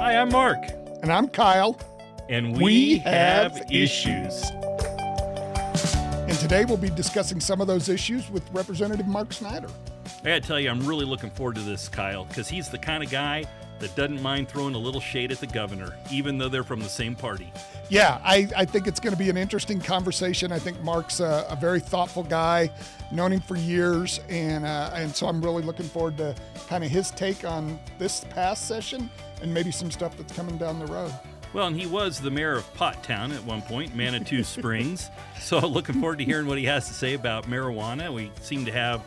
[0.00, 0.64] Hi, I'm Mark.
[1.02, 1.78] And I'm Kyle.
[2.30, 4.50] And we, We have, have issues.
[6.26, 9.68] And today we'll be discussing some of those issues with Representative Marc Snyder.
[10.06, 13.04] I gotta tell you, I'm really looking forward to this, Kyle, because he's the kind
[13.04, 13.44] of guy
[13.80, 16.88] that doesn't mind throwing a little shade at the governor, even though they're from the
[16.88, 17.52] same party.
[17.88, 20.52] Yeah, I, I think it's going to be an interesting conversation.
[20.52, 22.70] I think Marc's a, a very thoughtful guy,
[23.10, 26.34] known him for years, and uh, and so I'm really looking forward to
[26.68, 29.10] kind of his take on this past session
[29.42, 31.12] and maybe some stuff that's coming down the road.
[31.52, 35.10] Well, and he was the mayor of Pot Town at one point, Manitou Springs.
[35.40, 38.12] So looking forward to hearing what he has to say about marijuana.
[38.12, 39.02] We seem to have,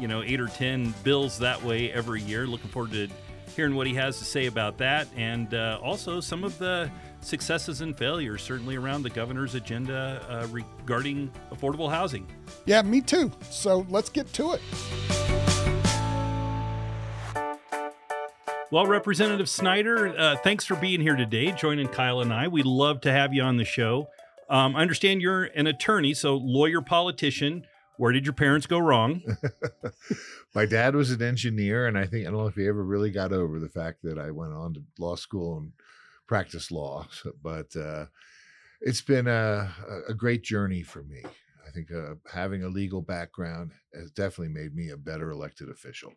[0.00, 2.46] you know, eight or ten bills that way every year.
[2.46, 3.08] Looking forward to
[3.54, 7.80] hearing what he has to say about that, and uh, also some of the successes
[7.80, 12.26] and failures, certainly around the governor's agenda uh, regarding affordable housing.
[12.66, 13.30] Yeah, me too.
[13.50, 14.60] So let's get to it.
[18.70, 22.48] Well, Representative Snyder, uh, thanks for being here today, joining Kyle and I.
[22.48, 24.08] We'd love to have you on the show.
[24.48, 27.66] Um, I understand you're an attorney, so lawyer, politician.
[28.02, 29.22] Where did your parents go wrong?
[30.56, 33.12] My dad was an engineer, and I think I don't know if he ever really
[33.12, 35.70] got over the fact that I went on to law school and
[36.26, 37.06] practiced law.
[37.12, 38.06] So, but uh,
[38.80, 39.72] it's been a,
[40.08, 41.22] a great journey for me.
[41.24, 46.12] I think uh, having a legal background has definitely made me a better elected official.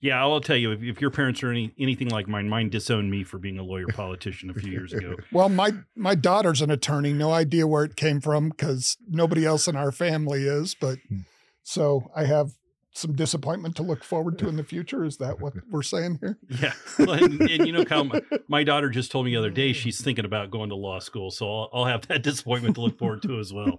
[0.00, 2.70] Yeah, I will tell you, if, if your parents are any, anything like mine, mine
[2.70, 5.16] disowned me for being a lawyer politician a few years ago.
[5.32, 7.12] Well, my my daughter's an attorney.
[7.12, 10.74] No idea where it came from because nobody else in our family is.
[10.74, 11.20] But hmm.
[11.62, 12.50] so I have
[12.92, 15.04] some disappointment to look forward to in the future.
[15.04, 16.38] Is that what we're saying here?
[16.60, 16.72] Yeah.
[16.98, 19.72] Well, and, and you know, Kyle, my, my daughter just told me the other day
[19.72, 21.30] she's thinking about going to law school.
[21.30, 23.78] So I'll, I'll have that disappointment to look forward to as well.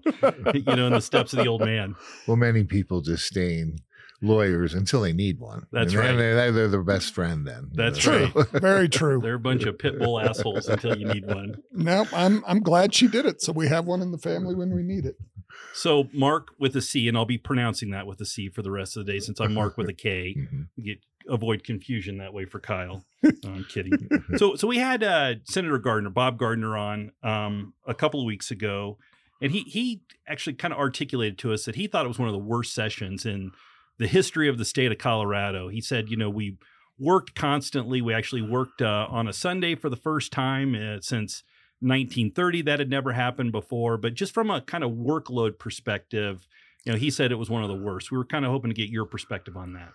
[0.54, 1.96] You know, in the steps of the old man.
[2.28, 3.80] Well, many people disdain
[4.22, 5.66] lawyers until they need one.
[5.72, 6.18] That's and then right.
[6.18, 7.70] They're, they're their best friend then.
[7.74, 8.48] That's So- right.
[8.52, 9.20] Very true.
[9.22, 11.56] They're a bunch of pit bull assholes until you need one.
[11.72, 13.42] No, I'm I'm glad she did it.
[13.42, 15.16] So we have one in the family when we need it.
[15.74, 18.72] So Mark with a C, and I'll be pronouncing that with a C for the
[18.72, 20.36] rest of the day since I'm Mark with a K.
[20.38, 20.68] Mhm.
[20.84, 21.00] Get
[21.30, 23.06] avoid confusion that way for Kyle.
[23.24, 24.10] No, I'm kidding.
[24.38, 28.50] So so we had uh, Senator Gardner, Bob Gardner, on um, a couple of weeks
[28.50, 28.98] ago,
[29.42, 32.28] and he he actually kind of articulated to us that he thought it was one
[32.28, 33.52] of the worst sessions in
[33.98, 35.68] the history of the state of Colorado.
[35.68, 36.58] He said, you know, we
[37.00, 38.02] worked constantly.
[38.02, 41.44] We actually worked uh, on a Sunday for the first time uh, since
[41.80, 42.62] 1930.
[42.64, 43.98] That had never happened before.
[43.98, 46.48] But just from a kind of workload perspective,
[46.86, 48.12] you know, he said it was one of the worst.
[48.12, 49.90] We were kind of hoping to get your perspective on that.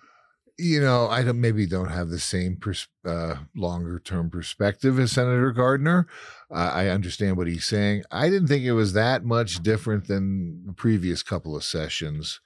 [0.58, 5.12] you know, I don't, maybe don't have the same pers- uh, longer term perspective as
[5.12, 6.06] Senator Gardner.
[6.50, 8.04] I understand what he's saying.
[8.10, 12.40] I didn't think it was that much different than the previous couple of sessions.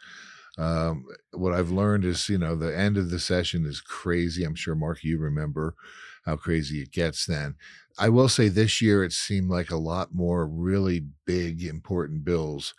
[0.60, 4.44] Um, what I've learned is, you know, the end of the session is crazy.
[4.44, 5.74] I'm sure, Mark, you remember
[6.26, 7.54] how crazy it gets then.
[7.98, 12.74] I will say this year it seemed like a lot more really big, important bills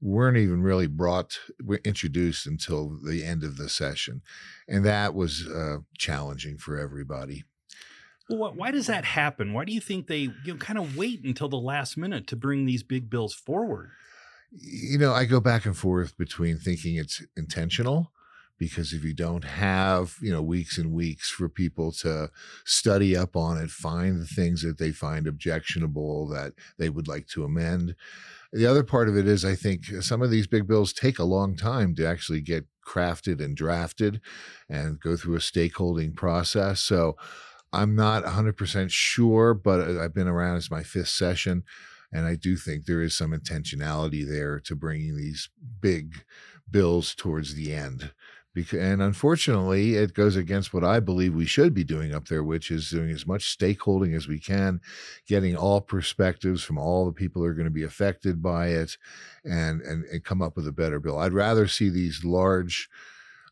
[0.00, 4.20] weren't even really brought were introduced until the end of the session
[4.68, 7.42] and that was uh, challenging for everybody
[8.28, 9.52] Well, why does that happen?
[9.52, 12.36] Why do you think they you know kind of wait until the last minute to
[12.36, 13.90] bring these big bills forward?
[14.60, 18.12] You know i go back and forth between thinking it's intentional
[18.58, 22.30] because if you don't have you know weeks and weeks for people to
[22.64, 27.26] study up on it find the things that they find objectionable that they would like
[27.26, 27.94] to amend.
[28.52, 31.18] The other part of it is i think uh, some of these big bills take
[31.18, 34.20] a long time to actually get crafted and drafted
[34.68, 36.80] and go through a stakeholding process.
[36.80, 37.16] So
[37.72, 41.64] i'm not 100% sure but uh, i've been around it's my fifth session
[42.14, 45.48] and I do think there is some intentionality there to bringing these
[45.80, 46.24] big
[46.70, 48.12] bills towards the end.
[48.70, 52.70] And unfortunately, it goes against what I believe we should be doing up there, which
[52.70, 54.80] is doing as much stakeholding as we can,
[55.26, 58.96] getting all perspectives from all the people who are going to be affected by it,
[59.44, 61.18] and and, and come up with a better bill.
[61.18, 62.88] I'd rather see these large,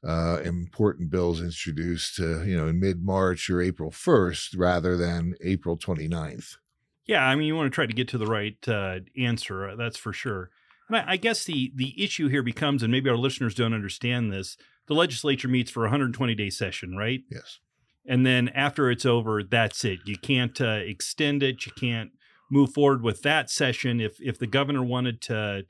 [0.06, 5.34] uh, important bills introduced, uh, you know, in mid March or April first, rather than
[5.40, 6.58] April 29th.
[7.06, 9.70] Yeah, I mean, you want to try to get to the right uh, answer.
[9.70, 10.50] uh, That's for sure.
[10.88, 14.32] And I, I guess the the issue here becomes, and maybe our listeners don't understand
[14.32, 14.56] this:
[14.86, 17.20] the legislature meets for a 120 day session, right?
[17.30, 17.58] Yes.
[18.06, 20.00] And then after it's over, that's it.
[20.06, 21.66] You can't uh, extend it.
[21.66, 22.10] You can't
[22.50, 24.00] move forward with that session.
[24.00, 25.64] If if the governor wanted to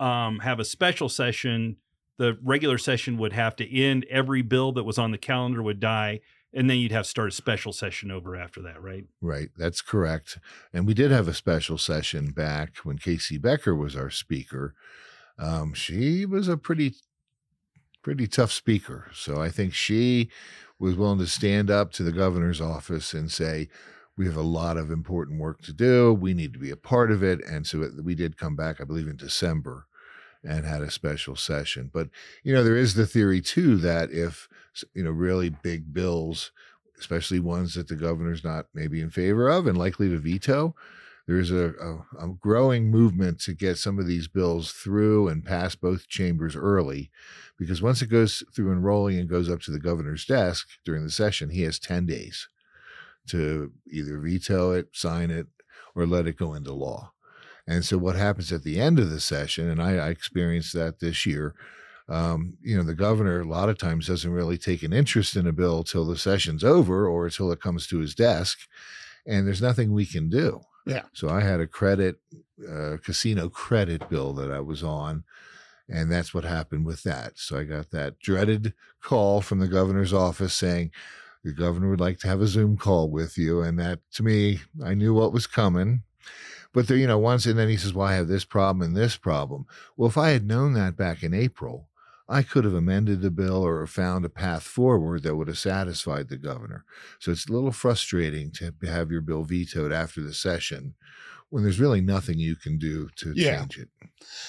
[0.00, 1.76] um, have a special session,
[2.18, 4.06] the regular session would have to end.
[4.10, 6.20] Every bill that was on the calendar would die,
[6.54, 9.04] and then you'd have to start a special session over after that, right?
[9.20, 10.38] Right, that's correct.
[10.72, 14.74] And we did have a special session back when KC Becker was our speaker.
[15.38, 16.94] Um, she was a pretty,
[18.02, 19.10] pretty tough speaker.
[19.14, 20.30] So I think she
[20.78, 23.68] was willing to stand up to the governor's office and say,
[24.16, 26.12] we have a lot of important work to do.
[26.12, 27.40] We need to be a part of it.
[27.46, 29.86] And so we did come back, I believe, in December
[30.42, 31.90] and had a special session.
[31.92, 32.08] But,
[32.42, 34.48] you know, there is the theory too that if,
[34.94, 36.52] you know, really big bills,
[36.98, 40.74] especially ones that the governor's not maybe in favor of and likely to veto,
[41.26, 45.74] there's a, a, a, growing movement to get some of these bills through and pass
[45.74, 47.10] both chambers early
[47.58, 51.10] because once it goes through enrolling and goes up to the governor's desk during the
[51.10, 52.48] session, he has 10 days
[53.28, 55.48] to either veto it, sign it,
[55.94, 57.12] or let it go into law.
[57.66, 61.00] And so, what happens at the end of the session, and I, I experienced that
[61.00, 61.54] this year,
[62.08, 65.46] um, you know, the governor a lot of times doesn't really take an interest in
[65.46, 68.58] a bill till the session's over or until it comes to his desk,
[69.26, 70.60] and there's nothing we can do.
[70.86, 71.02] Yeah.
[71.12, 72.16] So I had a credit,
[72.66, 75.24] uh, casino credit bill that I was on,
[75.88, 77.32] and that's what happened with that.
[77.36, 78.72] So I got that dreaded
[79.02, 80.92] call from the governor's office saying,
[81.44, 83.62] the governor would like to have a Zoom call with you.
[83.62, 86.02] And that to me, I knew what was coming.
[86.72, 88.96] But there, you know, once and then he says, Well, I have this problem and
[88.96, 89.66] this problem.
[89.96, 91.87] Well, if I had known that back in April,
[92.28, 96.28] I could have amended the bill or found a path forward that would have satisfied
[96.28, 96.84] the governor.
[97.18, 100.94] So it's a little frustrating to have your bill vetoed after the session
[101.50, 103.60] when there's really nothing you can do to yeah.
[103.60, 103.88] change it.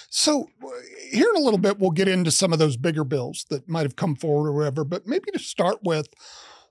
[0.09, 0.47] So,
[1.11, 3.83] here in a little bit, we'll get into some of those bigger bills that might
[3.83, 4.83] have come forward or whatever.
[4.83, 6.09] But maybe to start with,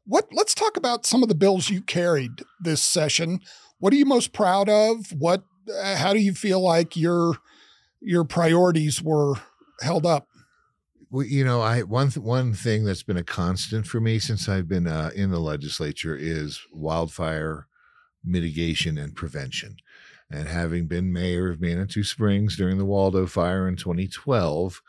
[0.04, 3.40] what let's talk about some of the bills you carried this session.
[3.78, 5.12] What are you most proud of?
[5.12, 7.36] What uh, how do you feel like your
[8.00, 9.34] your priorities were
[9.80, 10.26] held up?
[11.10, 14.86] You know, I one one thing that's been a constant for me since I've been
[14.86, 17.66] uh, in the legislature is wildfire
[18.22, 19.76] mitigation and prevention.
[20.30, 24.82] And having been mayor of Manitou Springs during the Waldo fire in 2012,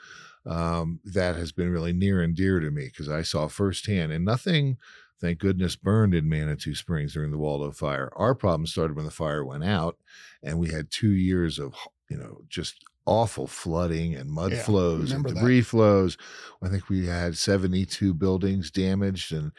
[0.45, 4.25] um, that has been really near and dear to me because I saw firsthand, and
[4.25, 4.77] nothing
[5.19, 8.11] thank goodness, burned in Manitou Springs during the Waldo fire.
[8.15, 9.97] Our problem started when the fire went out,
[10.41, 11.75] and we had two years of,
[12.09, 15.65] you know, just awful flooding and mud yeah, flows and debris that.
[15.65, 16.17] flows.
[16.61, 19.51] I think we had 72 buildings damaged and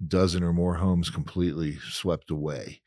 [0.00, 2.80] a dozen or more homes completely swept away.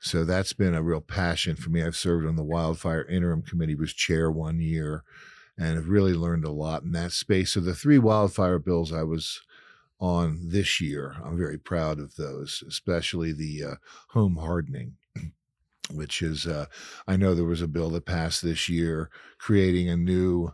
[0.00, 1.82] So that's been a real passion for me.
[1.82, 5.04] I've served on the wildfire interim committee, was chair one year,
[5.56, 7.52] and have really learned a lot in that space.
[7.52, 9.42] So the three wildfire bills I was
[10.00, 11.14] on this year.
[11.24, 13.74] I'm very proud of those, especially the uh,
[14.08, 14.96] home hardening.
[15.92, 16.66] Which is, uh,
[17.06, 20.50] I know there was a bill that passed this year creating a new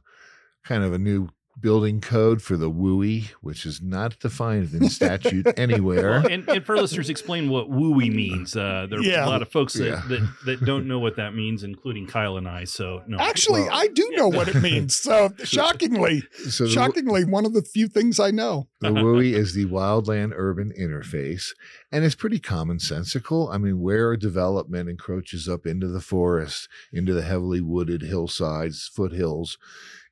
[0.64, 1.29] kind of a new
[1.60, 6.20] building code for the WUI, which is not defined in statute anywhere.
[6.22, 8.56] Well, and, and, for listeners, explain what WUI means.
[8.56, 9.26] Uh, there are yeah.
[9.26, 10.02] a lot of folks that, yeah.
[10.08, 12.64] that, that, don't know what that means, including Kyle and I.
[12.64, 14.96] So no, actually, well, I do know what it means.
[14.96, 18.69] So shockingly, so the, shockingly, one of the few things I know.
[18.81, 21.49] The WUI is the Wildland Urban Interface,
[21.90, 23.52] and it's pretty commonsensical.
[23.52, 29.58] I mean, where development encroaches up into the forest, into the heavily wooded hillsides, foothills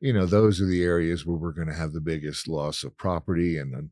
[0.00, 2.96] you know, those are the areas where we're going to have the biggest loss of
[2.96, 3.90] property and then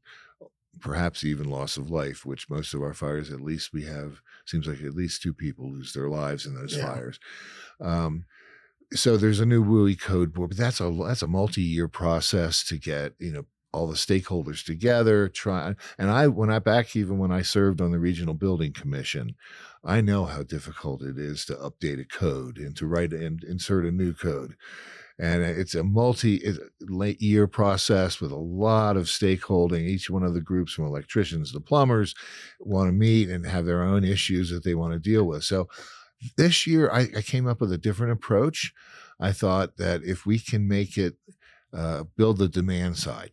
[0.80, 4.66] perhaps even loss of life, which most of our fires, at least we have, seems
[4.66, 6.92] like at least two people lose their lives in those yeah.
[6.92, 7.18] fires.
[7.80, 8.24] Um,
[8.92, 12.76] so there's a new WUI code board, but that's a that's a multi-year process to
[12.76, 15.28] get you know all the stakeholders together.
[15.28, 19.34] Try and I when I back even when I served on the regional building commission,
[19.82, 23.84] I know how difficult it is to update a code and to write and insert
[23.84, 24.54] a new code
[25.18, 29.86] and it's a multi-year process with a lot of stakeholding.
[29.86, 32.14] Each one of the groups, from electricians to plumbers,
[32.58, 35.44] want to meet and have their own issues that they want to deal with.
[35.44, 35.68] So
[36.36, 38.72] this year, I, I came up with a different approach.
[39.20, 41.14] I thought that if we can make it
[41.72, 43.32] uh, build the demand side,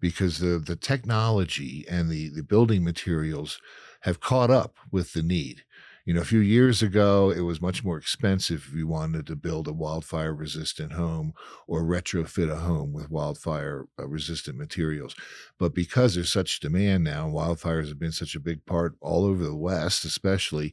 [0.00, 3.60] because the the technology and the the building materials
[4.00, 5.64] have caught up with the need.
[6.06, 9.34] You know, a few years ago, it was much more expensive if you wanted to
[9.34, 11.34] build a wildfire resistant home
[11.66, 15.16] or retrofit a home with wildfire uh, resistant materials.
[15.58, 19.42] But because there's such demand now, wildfires have been such a big part all over
[19.42, 20.72] the West, especially,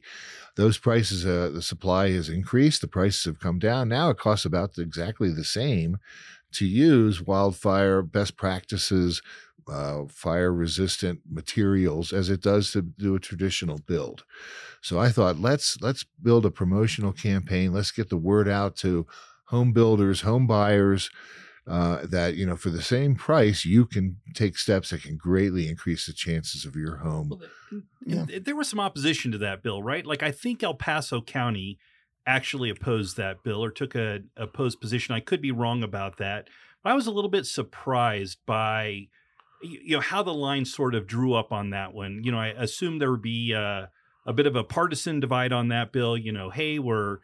[0.56, 3.88] those prices, uh, the supply has increased, the prices have come down.
[3.88, 5.98] Now it costs about exactly the same
[6.52, 9.20] to use wildfire best practices
[9.68, 14.24] uh, fire resistant materials as it does to do a traditional build.
[14.80, 17.72] So I thought let's let's build a promotional campaign.
[17.72, 19.06] Let's get the word out to
[19.46, 21.10] home builders, home buyers.
[21.66, 25.66] Uh, that you know, for the same price, you can take steps that can greatly
[25.66, 27.30] increase the chances of your home.
[27.30, 28.26] Well, yeah.
[28.38, 30.04] There was some opposition to that bill, right?
[30.04, 31.78] Like I think El Paso County
[32.26, 35.14] actually opposed that bill or took a opposed position.
[35.14, 36.48] I could be wrong about that.
[36.82, 39.08] But I was a little bit surprised by
[39.64, 42.22] you know how the line sort of drew up on that one.
[42.24, 43.86] You know, I assume there would be uh,
[44.26, 46.16] a bit of a partisan divide on that bill.
[46.16, 47.18] You know, hey, we're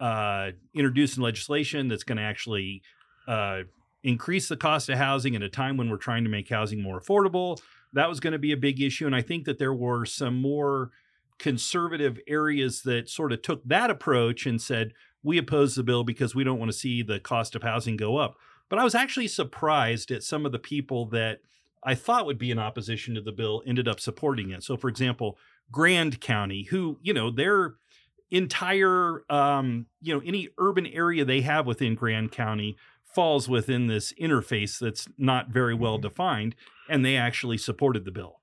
[0.00, 2.82] uh, introducing legislation that's going to actually
[3.28, 3.62] uh,
[4.02, 7.00] increase the cost of housing at a time when we're trying to make housing more
[7.00, 7.60] affordable.
[7.92, 9.06] That was going to be a big issue.
[9.06, 10.90] And I think that there were some more
[11.38, 16.34] conservative areas that sort of took that approach and said, we oppose the bill because
[16.34, 18.36] we don't want to see the cost of housing go up.
[18.68, 21.40] But I was actually surprised at some of the people that
[21.84, 24.62] I thought would be in opposition to the bill ended up supporting it.
[24.62, 25.38] So, for example,
[25.70, 27.74] Grand County, who, you know, their
[28.30, 32.76] entire, um, you know, any urban area they have within Grand County
[33.14, 36.02] falls within this interface that's not very well Mhm.
[36.02, 36.56] defined,
[36.88, 38.40] and they actually supported the bill.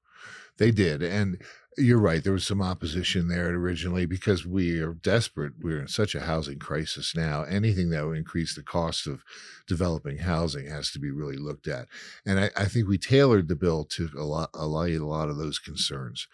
[0.57, 1.01] They did.
[1.01, 1.41] And
[1.77, 2.23] you're right.
[2.23, 5.53] There was some opposition there originally because we are desperate.
[5.61, 7.43] We're in such a housing crisis now.
[7.43, 9.23] Anything that would increase the cost of
[9.67, 11.87] developing housing has to be really looked at.
[12.25, 15.37] And I, I think we tailored the bill to a lot, allay a lot of
[15.37, 16.27] those concerns,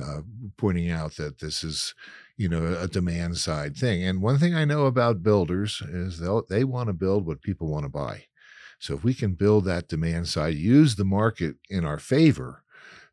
[0.00, 0.20] uh,
[0.58, 1.94] pointing out that this is,
[2.36, 4.02] you know, a demand side thing.
[4.02, 7.68] And one thing I know about builders is they'll, they want to build what people
[7.68, 8.24] want to buy.
[8.78, 12.64] So if we can build that demand side, use the market in our favor,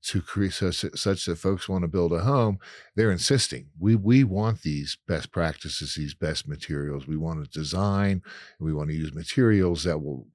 [0.03, 2.59] to create such, such that folks want to build a home,
[2.95, 3.67] they're insisting.
[3.79, 7.07] We we want these best practices, these best materials.
[7.07, 8.21] We want to design,
[8.59, 10.27] we want to use materials that will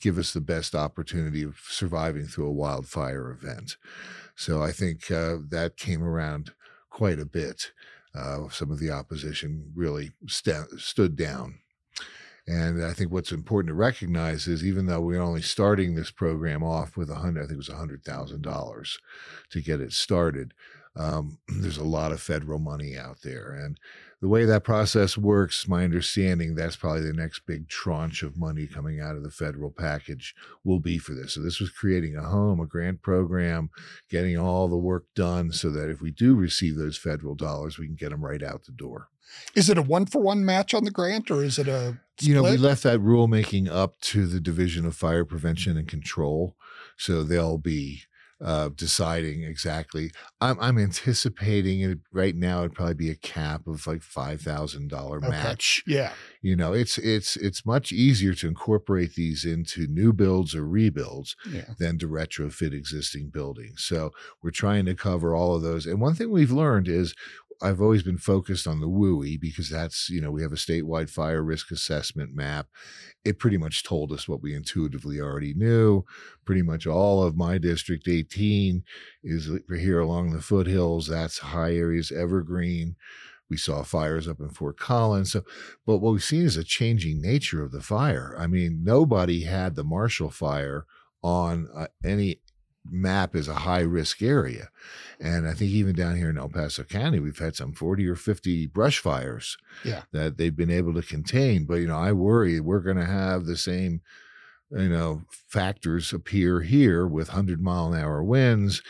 [0.00, 3.76] give us the best opportunity of surviving through a wildfire event.
[4.34, 6.52] So I think uh, that came around
[6.90, 7.72] quite a bit.
[8.14, 11.60] Uh, some of the opposition really sta stood down.
[12.48, 16.62] And I think what's important to recognize is even though we're only starting this program
[16.62, 18.98] off with a hundred, I think it was a hundred thousand dollars
[19.50, 20.54] to get it started.
[20.94, 23.78] Um, there's a lot of federal money out there, and
[24.20, 28.66] the way that process works, my understanding, that's probably the next big tranche of money
[28.66, 31.34] coming out of the federal package will be for this.
[31.34, 33.70] So this was creating a home, a grant program,
[34.08, 37.86] getting all the work done so that if we do receive those federal dollars, we
[37.86, 39.08] can get them right out the door.
[39.54, 42.34] Is it a one for one match on the grant or is it a you
[42.34, 46.56] know, we left that rulemaking up to the Division of Fire Prevention and Control,
[46.96, 48.04] so they'll be
[48.44, 50.10] uh, deciding exactly.
[50.40, 52.60] I'm, I'm anticipating it right now.
[52.60, 55.28] It'd probably be a cap of like five thousand dollar Okay.
[55.30, 55.82] match.
[55.86, 56.12] Yeah.
[56.42, 61.34] You know, it's it's it's much easier to incorporate these into new builds or rebuilds
[61.50, 61.70] Yeah.
[61.78, 63.84] than to retrofit existing buildings.
[63.84, 64.10] So
[64.42, 65.86] we're trying to cover all of those.
[65.86, 67.14] And one thing we've learned is
[67.62, 71.10] I've always been focused on the WUI because that's, you know, we have a statewide
[71.10, 72.68] fire risk assessment map.
[73.24, 76.04] It pretty much told us what we intuitively already knew.
[76.44, 78.84] Pretty much all of my district 18
[79.24, 81.08] is here along the foothills.
[81.08, 82.96] That's high areas, evergreen.
[83.48, 85.32] We saw fires up in Fort Collins.
[85.32, 85.42] So,
[85.86, 88.34] but what we've seen is a changing nature of the fire.
[88.38, 90.84] I mean, nobody had the Marshall fire
[91.22, 92.40] on uh, any
[92.90, 94.68] map is a high risk area.
[95.20, 98.16] And I think even down here in El Paso County, we've had some 40 or
[98.16, 100.02] 50 brush fires Yeah.
[100.12, 101.64] that they've been able to contain.
[101.64, 104.02] But, you know, I worry we're going to have the same,
[104.70, 108.82] you know, factors appear here with 100 mile an hour winds.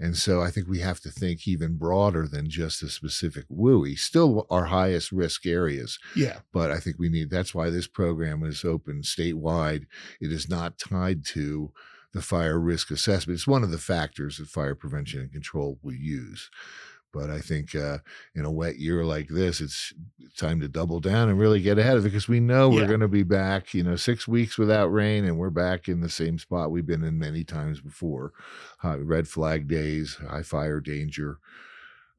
[0.00, 3.96] And so I think we have to think even broader than just the specific WUI,
[3.96, 6.00] still our highest risk areas.
[6.16, 6.40] Yeah.
[6.52, 9.86] But I think we need, that's why this program is open statewide.
[10.20, 11.72] It is not tied to
[12.14, 13.36] the fire risk assessment.
[13.36, 16.48] It's one of the factors that fire prevention and control will use.
[17.12, 17.98] But I think uh,
[18.34, 19.92] in a wet year like this, it's
[20.36, 23.00] time to double down and really get ahead of it because we know we're going
[23.00, 26.38] to be back, you know, six weeks without rain and we're back in the same
[26.38, 28.32] spot we've been in many times before.
[28.78, 31.38] High red flag days, high fire danger.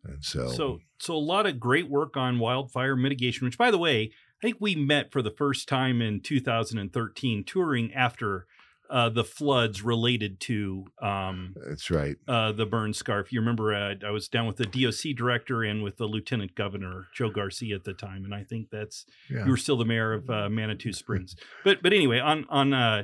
[0.05, 3.45] And so, So, so a lot of great work on wildfire mitigation.
[3.45, 4.11] Which, by the way,
[4.41, 8.47] I think we met for the first time in 2013, touring after
[8.89, 12.15] uh, the floods related to um, that's right.
[12.27, 13.31] uh, the burn scarf.
[13.31, 17.07] You remember uh, I was down with the DOC director and with the lieutenant governor
[17.15, 19.45] Joe Garcia at the time, and I think that's Yeah.
[19.45, 21.35] you were still the mayor of uh, Manitou Springs.
[21.63, 23.03] But but anyway, on on uh,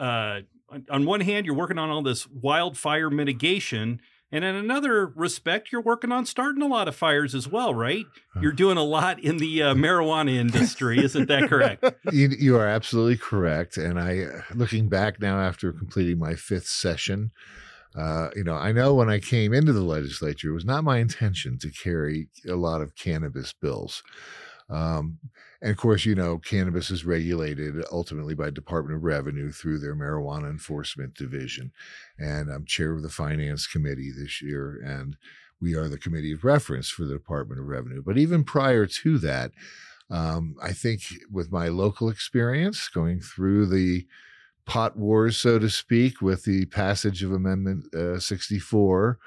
[0.00, 0.40] uh,
[0.70, 4.00] on- on one hand, you're working on all this wildfire mitigation,
[4.32, 8.06] and in another respect, you're working on starting a lot of fires as well, right?
[8.40, 11.84] You're doing a lot in the uh, marijuana industry, isn't that correct?
[12.12, 13.76] you, you are absolutely correct.
[13.76, 17.30] And I, looking back now after completing my fifth session,
[17.94, 20.96] uh, you know, I know when I came into the legislature, it was not my
[20.96, 24.02] intention to carry a lot of cannabis bills.
[24.72, 25.18] Um,
[25.60, 29.94] and of course, you know, cannabis is regulated ultimately by Department of Revenue through their
[29.94, 31.72] marijuana enforcement division.
[32.18, 35.16] And I'm chair of the finance committee this year, and
[35.60, 38.02] we are the committee of reference for the Department of Revenue.
[38.04, 39.52] But even prior to that,
[40.10, 44.06] um, I think with my local experience going through the
[44.64, 49.18] pot wars, so to speak, with the passage of Amendment uh, 64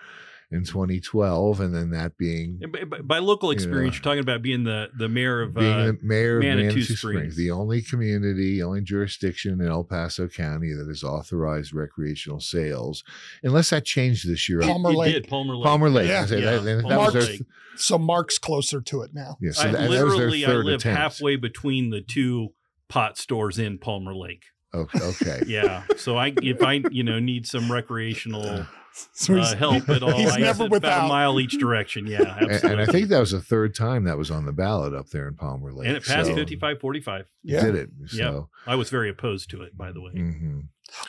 [0.55, 4.19] in 2012, and then that being by, by- by local You experience, know, you're talking
[4.19, 6.99] about being the the mayor of being uh, the mayor of Manitou Manitou, Springs.
[6.99, 7.35] Springs.
[7.37, 13.03] the only community, only jurisdiction in El Paso County that has authorized recreational sales,
[13.43, 14.61] unless that changed this year.
[14.61, 15.13] Palmer it Lake.
[15.13, 15.65] did Palmer Lake.
[15.65, 16.07] Palmer Lake.
[16.07, 16.25] Yeah.
[16.29, 17.41] Yeah, that, that Palmer was their, Lake.
[17.75, 19.37] So Mark's closer to it now.
[19.41, 20.97] yeah, so I, that, that was their literally, I live attempt.
[20.97, 22.49] halfway between the two
[22.87, 24.43] pot stores in Palmer Lake.
[24.73, 25.41] Okay, okay.
[25.47, 28.65] Yeah, so I if I you know need some recreational
[29.13, 31.05] So he's, uh, help at all, he's I never about without.
[31.05, 32.07] a mile each direction.
[32.07, 32.71] Yeah, absolutely.
[32.71, 35.27] and I think that was the third time that was on the ballot up there
[35.27, 35.87] in Palmer Lake.
[35.87, 37.25] and it passed so- 55 45.
[37.43, 37.61] yeah.
[37.65, 37.89] Did it?
[38.07, 40.11] So, I was very opposed to it, by the way.
[40.13, 40.67] mhm.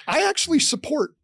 [0.09, 1.15] I actually support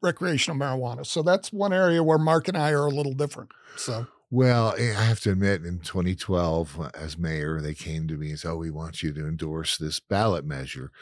[0.00, 1.04] recreational marijuana.
[1.04, 3.50] So that's one area where Mark and I are a little different.
[3.76, 8.28] So Well, I have to admit, in 2012, uh, as mayor, they came to me
[8.30, 10.92] and said, "Oh, we want you to endorse this ballot measure."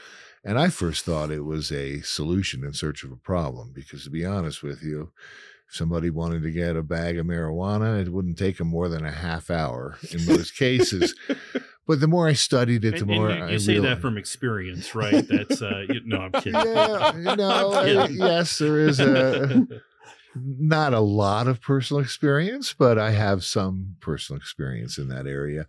[0.46, 4.10] And I first thought it was a solution in search of a problem, because to
[4.10, 5.10] be honest with you,
[5.68, 9.04] if somebody wanted to get a bag of marijuana, it wouldn't take them more than
[9.04, 11.14] a half hour in most cases.
[11.88, 14.00] But the more I studied it, the And, more and you, I you say that
[14.00, 15.24] from experience, right?
[15.28, 16.54] That's uh, you, no, I'm kidding.
[16.54, 18.16] Yeah, you know, I'm uh, kidding.
[18.16, 19.68] yes, there is a
[20.34, 25.66] not a lot of personal experience, but I have some personal experience in that area.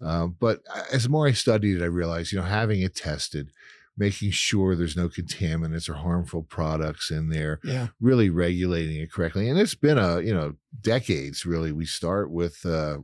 [0.00, 0.60] Um, but
[0.92, 3.50] as the more I studied it, I realized, you know, having it tested,
[3.98, 7.88] making sure there's no contaminants or harmful products in there, yeah.
[8.00, 9.48] really regulating it correctly.
[9.48, 11.72] And it's been a, you know, decades really.
[11.72, 12.98] We start with uh,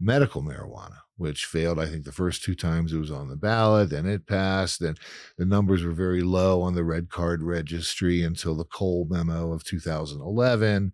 [0.00, 3.90] medical marijuana, which failed, I think, the first two times it was on the ballot,
[3.90, 4.80] then it passed.
[4.80, 4.98] and
[5.36, 9.64] the numbers were very low on the red card registry until the Cole memo of
[9.64, 10.92] 2011.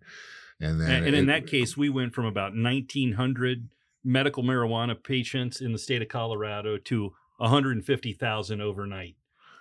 [0.59, 3.69] And then, And, and in it- that case, we went from about 1,900
[4.03, 9.15] medical marijuana patients in the state of Colorado to 150,000 overnight.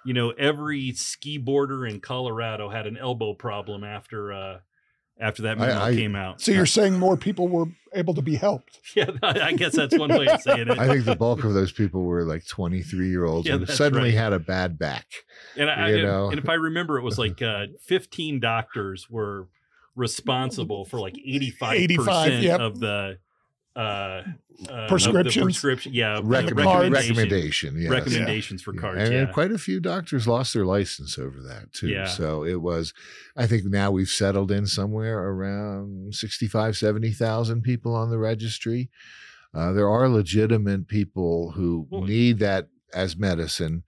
[0.05, 4.59] You know, every ski boarder in Colorado had an elbow problem after uh,
[5.21, 6.41] after that I- memo I- came out.
[6.41, 8.81] So you're saying more people were able to be helped.
[8.97, 10.79] Yeah, I guess that's one way of saying it.
[10.79, 14.11] I think the bulk of those people were like 23 year olds Yeah, who suddenly
[14.11, 14.18] right.
[14.18, 15.07] had a bad back.
[15.57, 16.31] And I, you and- know.
[16.31, 19.49] and if I remember, it was like uh, 15 doctors were
[19.94, 22.61] responsible for like 85 85, percent yep.
[22.61, 23.18] of the
[23.75, 24.23] uh, uh,
[24.67, 25.45] the Prescriptions.
[25.45, 26.91] prescription, yeah, Recommend- cards.
[26.91, 27.81] recommendation.
[27.81, 27.91] Yes.
[27.91, 29.01] recommendations for cards.
[29.09, 29.25] And, yeah.
[29.33, 31.89] quite a few doctors lost their license over that too.
[31.89, 32.07] Yeah.
[32.07, 32.93] So it was,
[33.37, 38.91] I think now we've settled in somewhere around 65, 70,000 people on the registry.
[39.55, 43.85] Uh, there are legitimate people who Well- need that as medicine.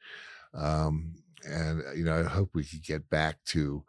[0.55, 1.15] Um,
[1.47, 3.85] and, you know, I hope we could get back to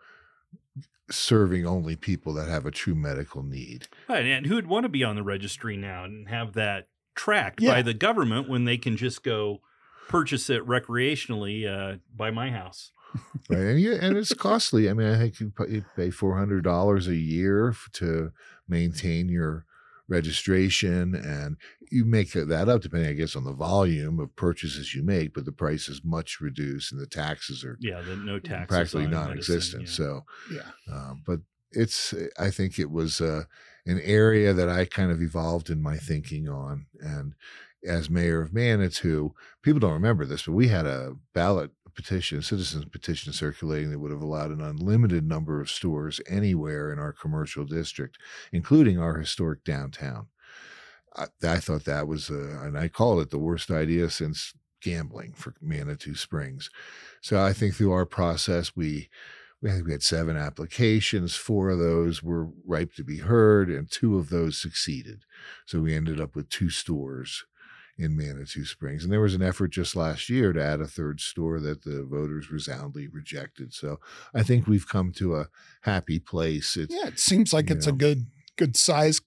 [1.11, 3.87] serving only people that have a true medical need.
[4.07, 7.71] Right, and who'd want to be on the registry now and have that tracked Yeah.
[7.73, 9.61] by the government when they can just go
[10.07, 12.91] purchase it recreationally uh, by my house?
[13.49, 15.49] right and you, and it's costly i mean i think you
[15.95, 18.31] pay $400 a year to
[18.67, 19.65] maintain your
[20.09, 21.55] registration and
[21.91, 25.45] you make that up depending i guess on the volume of purchases you make but
[25.45, 29.83] the price is much reduced and the taxes are Yeah, the no taxes practically non-existent
[29.83, 30.09] medicine, yeah.
[30.09, 30.93] so Yeah.
[30.93, 31.39] um, but
[31.75, 33.43] it's i think it was uh,
[33.85, 37.33] an area that i kind of evolved in my thinking on and
[37.87, 42.85] as mayor of manitou people don't remember this but we had a ballot petition citizens
[42.85, 47.65] petition circulating that would have allowed an unlimited number of stores anywhere in our commercial
[47.65, 48.17] district
[48.51, 50.27] including our historic downtown.
[51.15, 55.33] I, I thought that was uh, and i called it the worst idea since gambling
[55.33, 56.69] for manitou springs.
[57.21, 59.09] So i think through our process we
[59.65, 61.35] we, I think we had seven applications.
[61.35, 65.23] Four of those were ripe to be heard, and two of those succeeded.
[65.65, 67.45] So we ended up with two stores
[67.97, 69.03] in Manitou Springs.
[69.03, 72.03] And there was an effort just last year to add a third store that the
[72.03, 73.73] voters resoundingly rejected.
[73.73, 73.99] So
[74.33, 75.47] I think we've come to a
[75.81, 76.75] happy place.
[76.77, 79.19] It's, Yeah, it seems like it's a good good size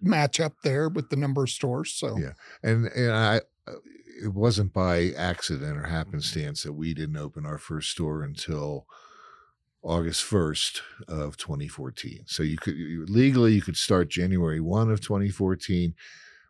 [0.00, 1.92] match up there with the number of stores.
[1.92, 2.32] So Yeah.
[2.62, 3.40] and and I
[4.22, 8.86] it wasn't by accident or happenstance that we didn't open our first store until
[9.86, 12.24] August 1st of 2014.
[12.26, 15.94] So you could you, legally you could start January 1 of 2014.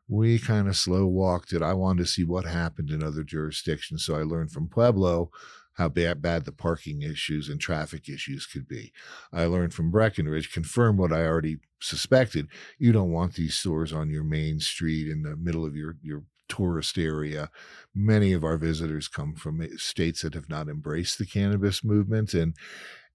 [0.08, 1.62] We kind of slow walked it.
[1.62, 4.04] I wanted to see what happened in other jurisdictions.
[4.04, 5.30] So I learned from Pueblo
[5.74, 8.92] how bad, bad the parking issues and traffic issues could be.
[9.32, 12.48] I learned from Breckenridge, confirmed what I already suspected.
[12.78, 16.22] You don't want these stores on your main street in the middle of your, your
[16.48, 17.50] tourist area.
[17.94, 22.54] Many of our visitors come from states that have not embraced the cannabis movement and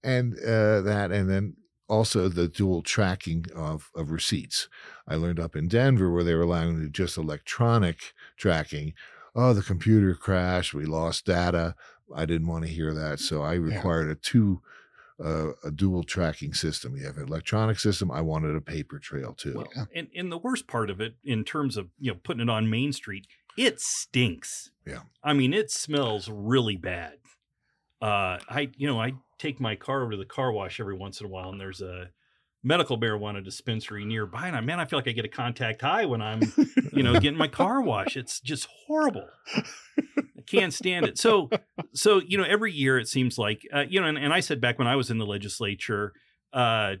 [0.02, 1.56] and uh, that and then
[1.88, 4.68] also the dual tracking of, of receipts.
[5.06, 8.94] I learned up in Denver where they were allowing just electronic tracking.
[9.34, 10.72] Oh, the computer crashed.
[10.72, 11.74] We lost data.
[12.14, 13.20] I didn't want to hear that.
[13.20, 14.62] So I required a two
[15.18, 16.96] a, a dual tracking system.
[16.96, 18.10] You have an electronic system.
[18.10, 19.54] I wanted a paper trail too.
[19.56, 22.50] Well, and, and the worst part of it, in terms of you know putting it
[22.50, 24.70] on Main Street, it stinks.
[24.86, 25.02] Yeah.
[25.22, 27.18] I mean, it smells really bad.
[28.02, 31.20] Uh, I you know I take my car over to the car wash every once
[31.20, 32.10] in a while, and there's a
[32.64, 36.04] medical marijuana dispensary nearby, and I man, I feel like I get a contact high
[36.04, 36.40] when I'm
[36.92, 38.16] you know getting my car wash.
[38.16, 39.28] It's just horrible.
[39.56, 41.16] I can't stand it.
[41.16, 41.48] So
[41.94, 44.60] so you know every year it seems like uh, you know, and, and I said
[44.60, 46.12] back when I was in the legislature,
[46.52, 46.94] uh,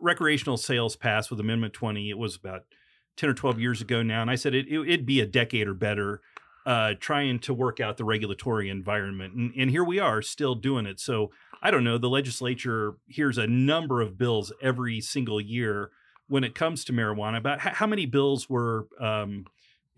[0.00, 2.10] recreational sales passed with Amendment 20.
[2.10, 2.62] It was about
[3.16, 4.22] 10 or 12 years ago now.
[4.22, 6.20] And I said it, it, would be a decade or better
[6.68, 9.32] uh, trying to work out the regulatory environment.
[9.32, 11.00] And, and here we are still doing it.
[11.00, 11.30] So
[11.62, 11.96] I don't know.
[11.96, 15.90] The legislature hears a number of bills every single year
[16.28, 17.38] when it comes to marijuana.
[17.38, 19.46] About how, how many bills were um,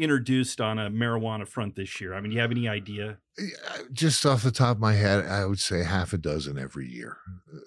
[0.01, 2.15] introduced on a marijuana front this year?
[2.15, 3.19] I mean, do you have any idea?
[3.93, 7.19] Just off the top of my head, I would say half a dozen every year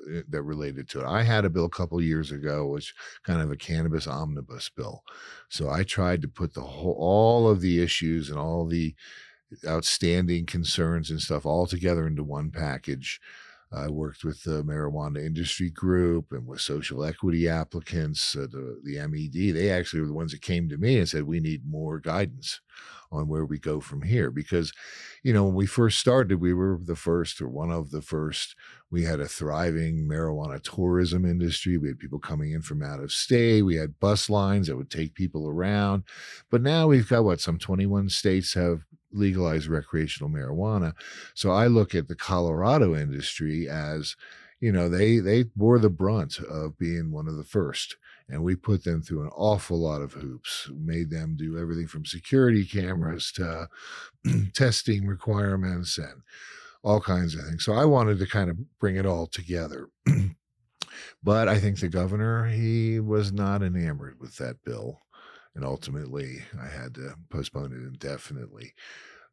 [0.09, 1.05] uh, that related to it.
[1.05, 2.93] I had a bill a couple years ago, which
[3.23, 5.03] kind of a cannabis omnibus bill.
[5.49, 8.95] So I tried to put the whole all of the issues and all the
[9.67, 13.19] outstanding concerns and stuff all together into one package
[13.75, 18.99] I worked with the marijuana industry group and with social equity applicants, uh, the, the
[19.07, 19.55] MED.
[19.55, 22.61] They actually were the ones that came to me and said, we need more guidance
[23.11, 24.29] on where we go from here.
[24.29, 24.73] Because,
[25.23, 28.55] you know, when we first started, we were the first or one of the first.
[28.91, 31.77] We had a thriving marijuana tourism industry.
[31.77, 33.63] We had people coming in from out of state.
[33.63, 36.03] We had bus lines that would take people around.
[36.51, 40.93] But now we've got what, some 21 states have legalize recreational marijuana.
[41.33, 44.15] So I look at the Colorado industry as,
[44.59, 47.97] you know, they they bore the brunt of being one of the first.
[48.29, 52.05] And we put them through an awful lot of hoops, made them do everything from
[52.05, 53.67] security cameras to
[54.53, 56.21] testing requirements and
[56.83, 57.65] all kinds of things.
[57.65, 59.89] So I wanted to kind of bring it all together.
[61.23, 65.01] but I think the governor, he was not enamored with that bill
[65.55, 68.73] and ultimately I had to postpone it indefinitely.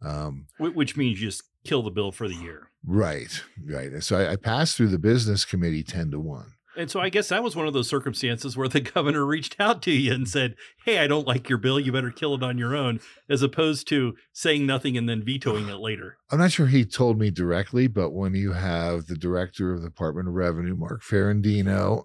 [0.02, 2.70] Um, Which means you just kill the bill for the year.
[2.84, 3.92] Right, right.
[3.92, 6.52] And so I, I passed through the business committee 10 to 1.
[6.76, 9.82] And so I guess that was one of those circumstances where the governor reached out
[9.82, 10.54] to you and said,
[10.84, 11.78] Hey, I don't like your bill.
[11.78, 15.68] You better kill it on your own, as opposed to saying nothing and then vetoing
[15.68, 16.16] it later.
[16.30, 19.88] I'm not sure he told me directly, but when you have the director of the
[19.88, 22.04] Department of Revenue, Mark Ferrandino,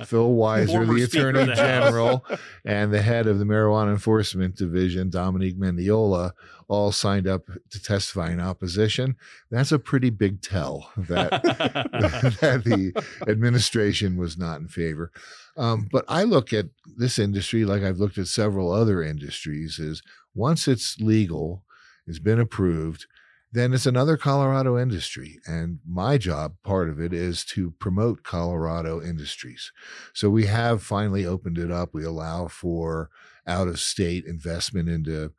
[0.06, 2.24] Phil Weiser, the Attorney the General,
[2.64, 6.32] and the head of the Marijuana Enforcement Division, Dominique Mendiola,
[6.68, 9.16] all signed up to testify in opposition,
[9.50, 11.30] that's a pretty big tell that,
[12.40, 12.92] that the
[13.28, 15.10] administration was not in favor.
[15.56, 20.02] Um, but I look at this industry like I've looked at several other industries is
[20.34, 21.64] once it's legal,
[22.06, 23.06] it's been approved,
[23.52, 25.38] then it's another Colorado industry.
[25.46, 29.72] And my job, part of it, is to promote Colorado industries.
[30.12, 31.94] So we have finally opened it up.
[31.94, 33.08] We allow for
[33.46, 35.32] out of state investment into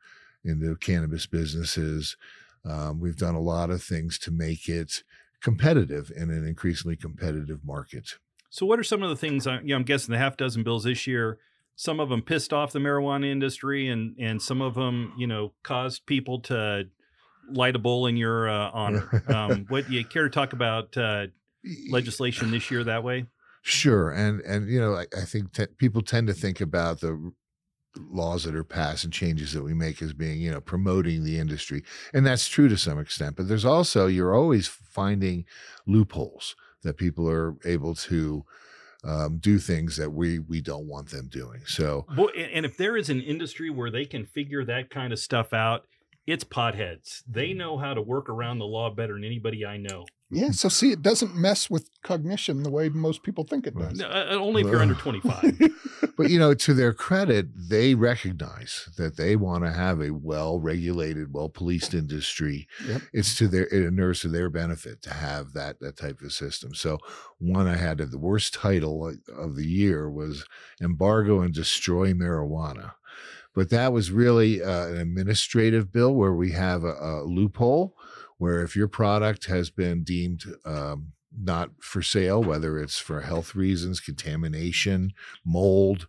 [0.48, 2.18] into cannabis businesses.
[2.66, 5.04] Um, we've done a lot of things to make it
[5.42, 8.16] competitive in an increasingly competitive market.
[8.50, 9.46] So, what are some of the things?
[9.48, 11.38] I, you know, I'm guessing the half dozen bills this year.
[11.76, 15.54] Some of them pissed off the marijuana industry, and and some of them, you know,
[15.64, 16.86] caused people to
[17.52, 19.24] light a bowl in your uh, honor.
[19.28, 21.28] um, what you care to talk about uh,
[21.90, 23.26] legislation this year that way?
[23.62, 27.32] Sure, and and you know, I, I think te- people tend to think about the
[27.96, 31.40] laws that are passed and changes that we make as being, you know, promoting the
[31.40, 31.84] industry.
[32.14, 33.36] And that's true to some extent.
[33.36, 35.46] But there's also, you're always finding
[35.86, 38.46] loopholes that people are able to
[39.04, 41.62] um, do things that we we don't want them doing.
[41.66, 45.54] So, and if there is an industry where they can figure that kind of stuff
[45.54, 45.86] out,
[46.26, 47.24] it's potheads.
[47.28, 50.06] They know how to work around the law better than anybody I know.
[50.30, 50.52] Yeah.
[50.52, 54.02] So see, it doesn't mess with cognition the way most people think it does.
[54.02, 55.58] Uh, only if you're under 25.
[56.18, 61.34] but you know, to their credit, they recognize that they want to have a well-regulated,
[61.34, 62.68] well-policed industry.
[62.86, 63.02] Yep.
[63.14, 66.74] It's to their it inures to their benefit to have that that type of system.
[66.74, 66.98] So
[67.40, 70.46] one I had the worst title of the year was
[70.82, 72.94] embargo and destroy marijuana.
[73.56, 77.96] But that was really uh, an administrative bill where we have a, a loophole
[78.38, 83.56] where if your product has been deemed um, not for sale, whether it's for health
[83.56, 85.14] reasons, contamination,
[85.46, 86.08] mold,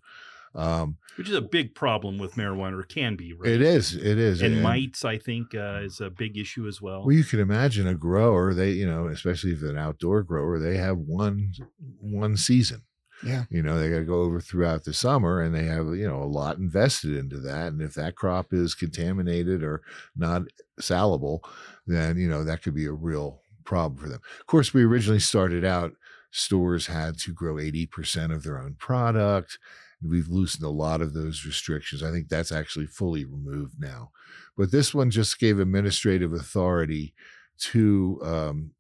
[0.55, 3.33] um, which is a big problem with marijuana, or can be.
[3.33, 3.51] Right?
[3.51, 3.95] It is.
[3.95, 4.41] It is.
[4.41, 7.05] And, and mites, I think, uh, is a big issue as well.
[7.05, 8.55] Well, you can imagine a grower.
[8.55, 11.53] They, you know, especially if an outdoor grower, they have one
[12.01, 12.83] one season.
[13.25, 13.45] Yeah.
[13.51, 16.23] You know, they got to go over throughout the summer and they have, you know,
[16.23, 17.73] a lot invested into that.
[17.73, 19.83] And if that crop is contaminated or
[20.17, 20.43] not
[20.79, 21.43] salable,
[21.89, 24.21] then, you know, that could be a real problem for them.
[24.41, 25.93] Of course, we originally started out
[26.31, 29.59] stores had to grow 80% of their own product.
[30.03, 32.03] We've loosened a lot of those restrictions.
[32.03, 34.11] I think that's actually fully removed now.
[34.57, 37.15] But this one just gave administrative authority
[37.59, 38.71] to um,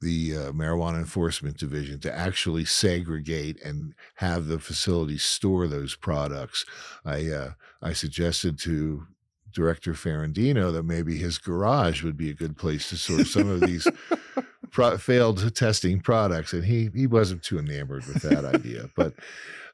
[0.00, 6.64] the uh, marijuana enforcement division to actually segregate and have the facilities store those products.
[7.04, 7.50] I uh,
[7.82, 9.06] I suggested to
[9.52, 13.60] Director Ferrandino that maybe his garage would be a good place to store some of
[13.60, 13.86] these
[14.70, 18.90] pro- failed testing products, and he he wasn't too enamored with that idea.
[18.96, 19.14] But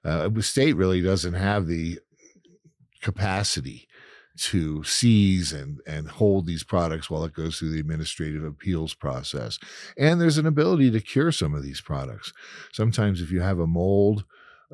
[0.05, 1.99] uh, the state really doesn't have the
[3.01, 3.89] capacity
[4.37, 9.59] to seize and and hold these products while it goes through the administrative appeals process.
[9.97, 12.33] And there's an ability to cure some of these products.
[12.73, 14.25] Sometimes if you have a mold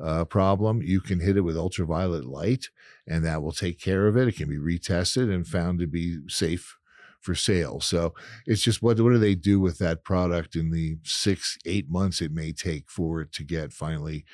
[0.01, 2.69] uh, problem, you can hit it with ultraviolet light,
[3.07, 4.27] and that will take care of it.
[4.27, 6.77] It can be retested and found to be safe
[7.19, 7.79] for sale.
[7.79, 8.13] So
[8.47, 12.21] it's just what what do they do with that product in the six eight months
[12.21, 14.25] it may take for it to get finally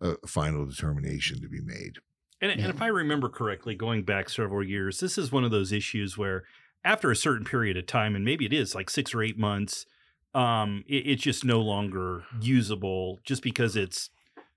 [0.00, 1.98] a final determination to be made.
[2.40, 2.66] And, Yeah.
[2.66, 6.16] and if I remember correctly, going back several years, this is one of those issues
[6.16, 6.44] where
[6.84, 9.84] after a certain period of time, and maybe it is like six or eight months,
[10.32, 14.08] um, it, it's just no longer usable just because it's,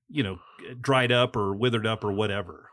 [0.10, 0.40] you know,
[0.80, 2.70] dried up or withered up or whatever.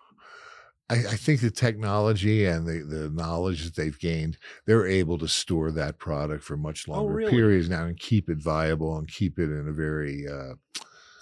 [0.90, 5.28] I, I think the technology and the, the knowledge that they've gained, they're able to
[5.28, 7.30] store that product for much longer really?
[7.30, 10.54] periods now and keep it viable and keep it in a very uh,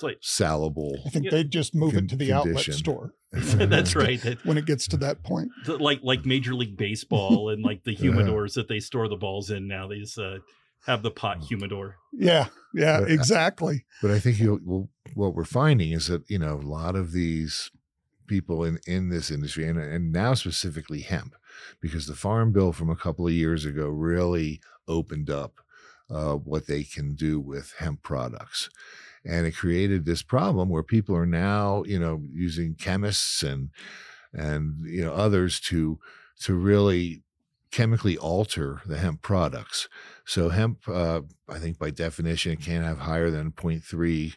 [0.03, 0.97] like, salable.
[1.07, 1.31] I think Yeah.
[1.33, 4.21] they just move Con- it to the outlet store that's right.
[4.23, 5.51] That, when it gets to that point.
[5.67, 8.01] that like like Major League Baseball and like the Yeah.
[8.13, 9.87] humidors that they store the balls in now.
[9.87, 10.39] They just uh,
[10.87, 11.97] have the pot humidor.
[12.13, 13.85] Yeah, yeah, But I- exactly.
[14.01, 17.13] But I think you'll, well, what we're finding is that you know a lot of
[17.13, 17.71] these
[18.29, 21.35] people in in this industry, and and now specifically hemp,
[21.81, 25.61] because the farm bill from a couple of years ago really opened up
[26.11, 28.71] uh, what they can do with hemp products,
[29.25, 33.71] and it created this problem where people are now you know using chemists and
[34.33, 35.99] and you know others to
[36.41, 37.23] to really
[37.71, 39.89] chemically alter the hemp products.
[40.25, 44.35] So hemp, uh, I think by definition, it can't have higher than 0.3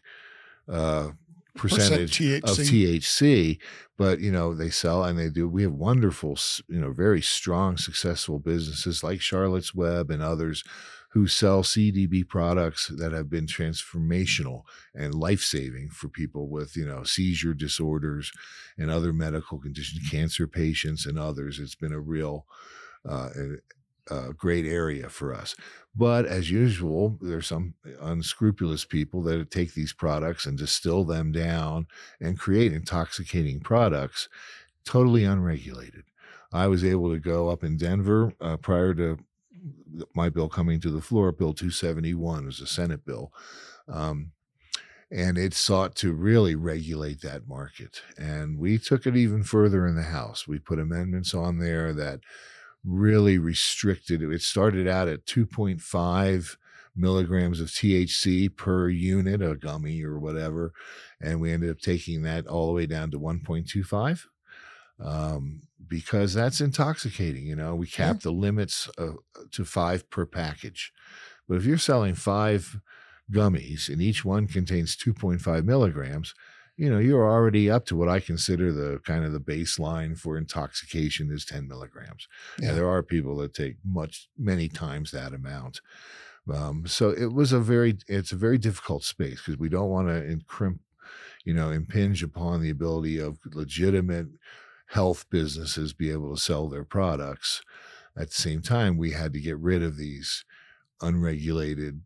[0.67, 1.11] uh,
[1.55, 3.59] percentage Percent of THC.
[3.97, 5.47] But you know they sell and they do.
[5.47, 6.37] We have wonderful,
[6.67, 10.63] you know, very strong, successful businesses like Charlotte's Web and others
[11.11, 14.63] who sell CDB products that have been transformational
[14.95, 18.31] and life saving for people with you know seizure disorders
[18.77, 21.59] and other medical conditions, cancer patients and others.
[21.59, 22.45] It's been a real
[23.07, 23.29] uh,
[24.09, 25.55] a, great area for us.
[25.95, 31.87] But as usual, there's some unscrupulous people that take these products and distill them down
[32.19, 34.29] and create intoxicating products
[34.85, 36.03] totally unregulated.
[36.53, 39.17] I was able to go up in Denver uh, prior to
[40.15, 41.31] my bill coming to the floor.
[41.31, 43.31] Bill 271 was a Senate bill.
[43.87, 44.31] Um,
[45.11, 48.01] and it sought to really regulate that market.
[48.17, 50.47] And we took it even further in the House.
[50.47, 52.21] We put amendments on there that
[52.83, 54.41] really restricted it.
[54.41, 56.57] Started out at 2.5
[56.95, 60.73] milligrams of THC per unit, a gummy or whatever.
[61.21, 64.25] And we ended up taking that all the way down to 1.25
[64.99, 67.45] um, because that's intoxicating.
[67.45, 69.13] You know, we capped the limits uh,
[69.51, 70.91] to five per package.
[71.47, 72.79] But if you're selling five
[73.31, 76.33] gummies and each one contains 2.5 milligrams,
[76.81, 80.35] you know, you're already up to what I consider the kind of the baseline for
[80.35, 82.27] intoxication is 10 milligrams.
[82.57, 82.69] Yeah.
[82.69, 85.79] And there are people that take much, many times that amount.
[86.51, 90.07] Um, so it was a very, it's a very difficult space because we don't want
[90.07, 90.79] to encrimp,
[91.45, 94.29] you know, impinge upon the ability of legitimate
[94.87, 97.61] health businesses be able to sell their products.
[98.17, 100.45] At the same time, we had to get rid of these
[100.99, 102.01] unregulated,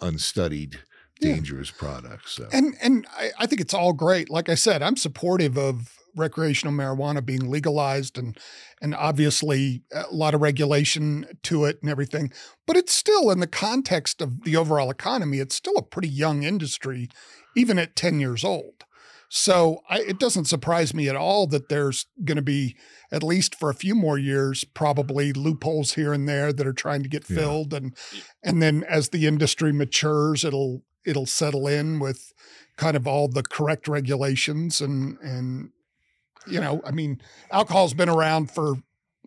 [0.00, 0.80] unstudied,
[1.22, 1.34] Yeah.
[1.34, 2.32] dangerous products.
[2.32, 2.48] So.
[2.52, 4.30] And and I, I think it's all great.
[4.30, 8.36] Like I said, I'm supportive of recreational marijuana being legalized and
[8.82, 12.30] and obviously a lot of regulation to it and everything.
[12.66, 16.42] But it's still in the context of the overall economy, it's still a pretty young
[16.42, 17.08] industry,
[17.56, 18.84] even at 10 years old.
[19.34, 22.76] So I, it doesn't surprise me at all that there's going to be,
[23.10, 27.02] at least for a few more years, probably loopholes here and there that are trying
[27.02, 27.36] to get Yeah.
[27.38, 27.96] filled, and
[28.42, 32.32] and then as the industry matures, it'll it'll settle in with
[32.76, 35.70] kind of all the correct regulations and and
[36.48, 37.20] you know, I mean,
[37.52, 38.74] alcohol's been around for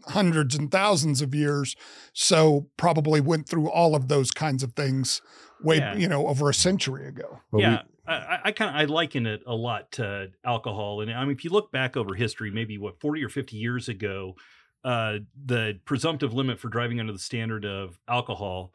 [0.08, 1.76] hundreds and thousands of years,
[2.14, 5.22] so probably went through all of those kinds of things
[5.64, 5.96] way Yeah.
[5.96, 7.40] you know over a century ago.
[7.52, 11.10] But yeah, I, I- I kind of I liken it a lot to alcohol, and
[11.12, 14.36] I mean, if you look back over history, maybe what forty or fifty years ago,
[14.84, 18.74] uh, the presumptive limit for driving under the standard of alcohol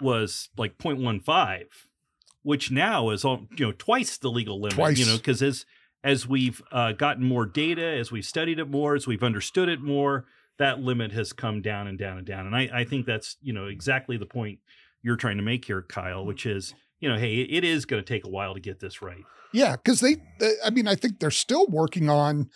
[0.00, 1.64] was like 0.15.
[2.42, 4.74] which now is all you know twice the legal limit.
[4.74, 4.98] Twice.
[4.98, 5.66] You know, because as
[6.04, 9.80] as we've uh, gotten more data, as we've studied it more, as we've understood it
[9.80, 10.26] more,
[10.58, 12.46] that limit has come down and down and down.
[12.46, 14.58] And I, I think that's you know exactly the point
[15.02, 18.06] you're trying to make here, Kyle, which is you know, hey, it is going to
[18.06, 19.24] take a while to get this right.
[19.52, 22.50] Yeah, because they, they, I mean, I think they're still working on,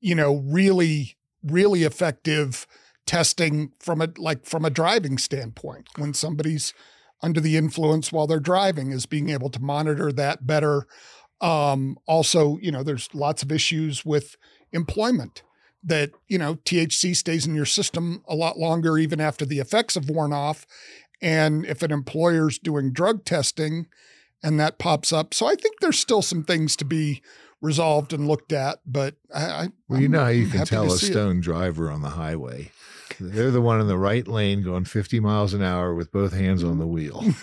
[0.00, 2.66] you know, really, really effective
[3.06, 5.88] testing from a like from a driving standpoint.
[5.96, 6.74] When somebody's
[7.22, 10.86] under the influence while they're driving, is being able to monitor that better.
[11.40, 14.36] Um, also, you know, there's lots of issues with
[14.72, 15.42] employment
[15.84, 19.94] that you know THC stays in your system a lot longer even after the effects
[19.94, 20.66] have worn off.
[21.22, 23.86] And if an employer's doing drug testing
[24.42, 27.22] and that pops up, so I think there's still some things to be
[27.62, 28.78] resolved and looked at.
[28.84, 31.12] But I, I Well, you know how you I'm can tell a see it.
[31.12, 32.70] stone driver on the highway.
[33.20, 36.62] They're the one in the right lane going 50 miles an hour with both hands
[36.62, 37.24] on the wheel.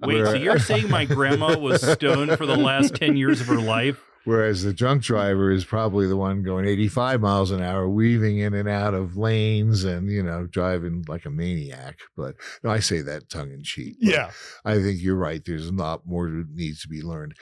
[0.00, 3.60] Wait, so you're saying my grandma was stoned for the last 10 years of her
[3.60, 4.02] life?
[4.24, 8.54] Whereas the drunk driver is probably the one going 85 miles an hour, weaving in
[8.54, 11.98] and out of lanes and, you know, driving like a maniac.
[12.16, 13.96] But no, I say that tongue in cheek.
[14.00, 14.30] Yeah.
[14.64, 15.44] I think you're right.
[15.44, 17.34] There's a lot more that needs to be learned.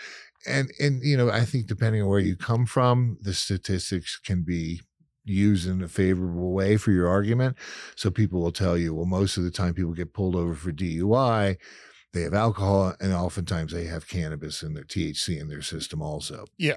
[0.45, 4.43] And, and, you know, I think depending on where you come from, the statistics can
[4.43, 4.81] be
[5.25, 7.57] used in a favorable way for your argument.
[7.97, 10.73] So people will tell you, well, most of the time people get pulled over for
[10.73, 11.57] DUI.
[12.13, 16.45] They have alcohol and oftentimes they have cannabis and their THC in their system also.
[16.59, 16.77] Yeah.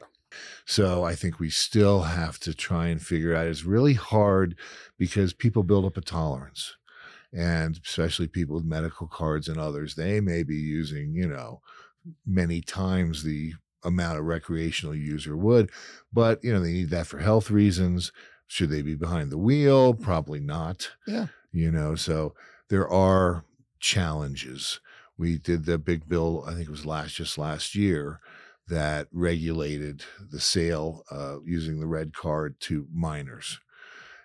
[0.65, 3.47] So I think we still have to try and figure out.
[3.47, 4.57] It's really hard
[4.97, 6.75] because people build up a tolerance.
[7.33, 11.61] And especially people with medical cards and others, they may be using, you know,
[12.25, 13.53] many times the
[13.83, 15.69] amount a recreational user would,
[16.11, 18.11] but you know, they need that for health reasons.
[18.47, 19.93] Should they be behind the wheel?
[19.93, 20.91] Probably not.
[21.07, 21.27] Yeah.
[21.51, 22.33] You know, so
[22.69, 23.43] there are
[23.79, 24.79] challenges.
[25.17, 28.19] We did the big bill, I think it was last just last year,
[28.67, 33.59] that regulated the sale uh, using the red card to minors.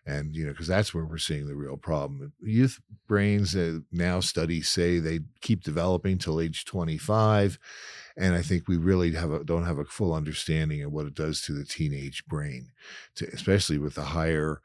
[0.07, 2.33] And, you know, because that's where we're seeing the real problem.
[2.43, 7.59] Youth brains, uh, now studies say they keep developing till age 25.
[8.21, 11.15] And I think we really have a, don't have a full understanding of what it
[11.15, 12.69] does to the teenage brain,
[13.15, 14.61] to, especially with the higher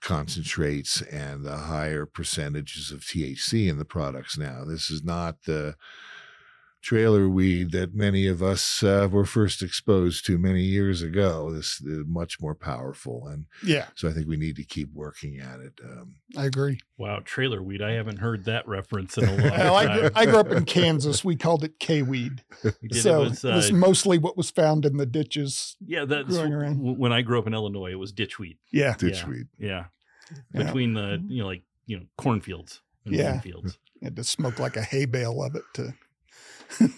[0.00, 4.64] concentrates and the higher percentages of THC in the products now.
[4.64, 5.74] This is not the
[6.80, 11.52] trailer weed that many of us uh, were first exposed to many years ago.
[11.52, 13.26] This is much more powerful.
[13.26, 13.86] And Yeah.
[13.96, 15.80] so I think we need to keep working at it.
[15.84, 16.78] Um, I agree.
[16.96, 17.82] Wow, trailer weed.
[17.82, 20.12] I haven't heard that reference in a long Well, I, grew, time.
[20.14, 21.24] I grew up in Kansas.
[21.24, 22.42] We called it K weed.
[22.92, 25.76] So it was, it was uh, mostly what was found in the ditches.
[25.84, 26.98] yeah, that's growing around.
[26.98, 28.56] when I grew up in Illinois, it was ditchweed.
[28.72, 28.94] Yeah.
[28.94, 29.48] ditchweed.
[29.58, 29.86] Yeah.
[30.54, 30.62] Yeah.
[30.64, 33.40] Between the, you know, like, you know, cornfields and Yeah.
[33.40, 33.78] fields.
[34.02, 35.94] Had to smoke like a hay bale of it to.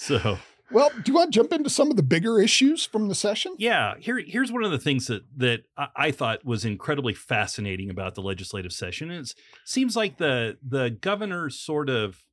[0.00, 0.38] So,
[0.72, 3.54] Well, do you want to jump into some of the bigger issues from the session?
[3.58, 8.14] yeah, here here's one of the things that that I, thought was incredibly fascinating about
[8.14, 9.10] the legislative session.
[9.10, 9.34] It
[9.66, 12.24] seems like the the governor's sort of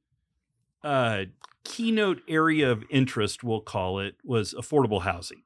[0.81, 1.25] uh,
[1.65, 5.43] keynote area of interest, we'll call it, was affordable housing.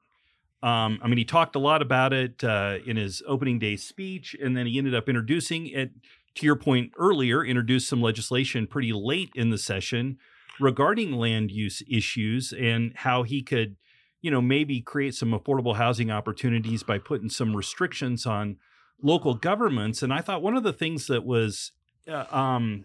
[0.62, 4.36] Um, I mean, he talked a lot about it uh, in his opening day speech,
[4.40, 5.90] and then he ended up introducing it.
[6.36, 10.18] To your point earlier, introduced some legislation pretty late in the session
[10.62, 13.76] regarding land use issues and how he could,
[14.20, 18.56] you know, maybe create some affordable housing opportunities by putting some restrictions on
[19.02, 20.02] local governments.
[20.02, 21.72] And I thought one of the things that was
[22.08, 22.84] uh, um,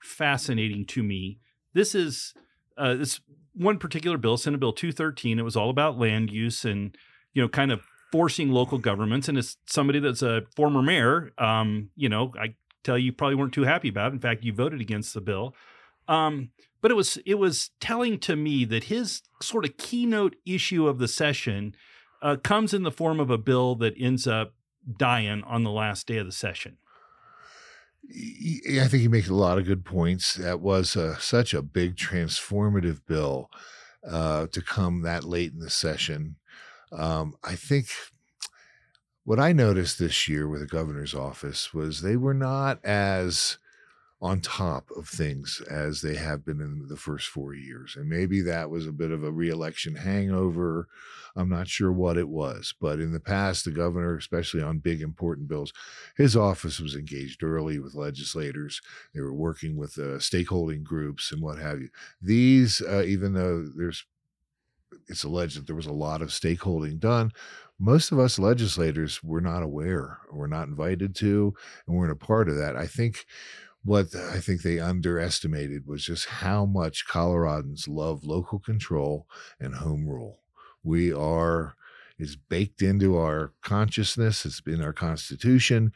[0.00, 1.40] fascinating to me,
[1.74, 2.34] this is
[2.78, 3.20] uh, this
[3.54, 5.38] one particular bill, Senate Bill 213.
[5.38, 6.96] It was all about land use and,
[7.32, 9.28] you know, kind of forcing local governments.
[9.28, 13.34] And as somebody that's a former mayor, um, you know, I tell you, you probably
[13.34, 14.14] weren't too happy about it.
[14.14, 15.54] In fact, you voted against the bill.
[16.08, 16.50] Um,
[16.86, 21.00] but it was it was telling to me that his sort of keynote issue of
[21.00, 21.74] the session
[22.22, 24.54] uh, comes in the form of a bill that ends up
[24.96, 26.76] dying on the last day of the session.
[28.08, 30.34] I think he makes a lot of good points.
[30.34, 33.50] That was uh, such a big transformative bill
[34.08, 36.36] uh, to come that late in the session.
[36.92, 37.88] Um, I think
[39.24, 43.58] what I noticed this year with the governor's office was they were not as
[44.20, 47.96] on top of things as they have been in the first four years.
[47.96, 50.88] And maybe that was a bit of a reelection hangover.
[51.36, 55.02] I'm not sure what it was, but in the past, the governor, especially on big
[55.02, 55.70] important bills,
[56.16, 58.80] his office was engaged early with legislators.
[59.14, 61.90] They were working with uh, stakeholding groups and what have you.
[62.22, 64.06] These, uh, even though there's,
[65.08, 67.32] it's alleged that there was a lot of stakeholding done.
[67.78, 71.52] Most of us legislators were not aware, were not invited to,
[71.86, 72.76] and weren't a part of that.
[72.76, 73.26] I think
[73.86, 79.28] what I think they underestimated was just how much Coloradans love local control
[79.60, 80.40] and home rule.
[80.82, 81.76] We are
[82.18, 84.46] is baked into our consciousness.
[84.46, 85.92] It's in our constitution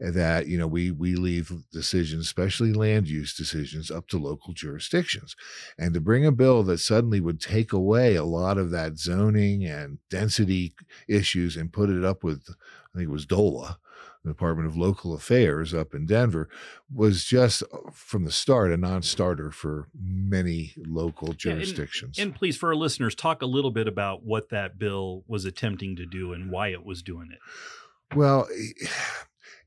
[0.00, 4.54] eh, that you know we we leave decisions, especially land use decisions, up to local
[4.54, 5.34] jurisdictions.
[5.78, 9.64] And to bring a bill that suddenly would take away a lot of that zoning
[9.64, 10.74] and density
[11.08, 13.78] issues and put it up with, I think it was DOLA,
[14.24, 16.48] the Department of Local Affairs up in Denver,
[16.92, 22.16] was just uh, from the start a non-starter for many local jurisdictions.
[22.16, 25.24] Yeah, and, and, please, for our listeners, talk a little bit about what that bill
[25.28, 28.16] was attempting to do and why it was doing it.
[28.16, 28.48] Well,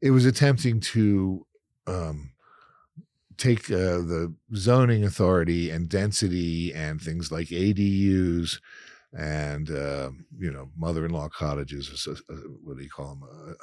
[0.01, 1.45] it was attempting to
[1.85, 2.31] um,
[3.37, 8.59] take uh, the zoning authority and density and things like ADUs
[9.13, 12.07] and uh, you know mother-in-law cottages.
[12.63, 13.23] What do you call them?
[13.23, 13.53] Uh,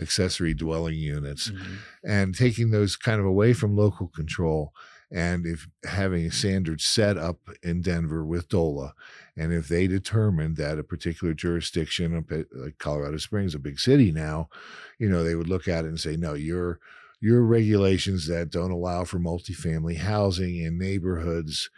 [0.00, 1.74] accessory dwelling units mm-hmm.
[2.04, 4.72] and taking those kind of away from local control
[5.10, 8.92] and if having a standard set up in Denver with DOLA,
[9.36, 14.50] and if they determined that a particular jurisdiction, like Colorado Springs, a big city now,
[14.98, 16.78] you know, they would look at it and say, no, your
[17.20, 21.68] your regulations that don't allow for multifamily housing in neighborhoods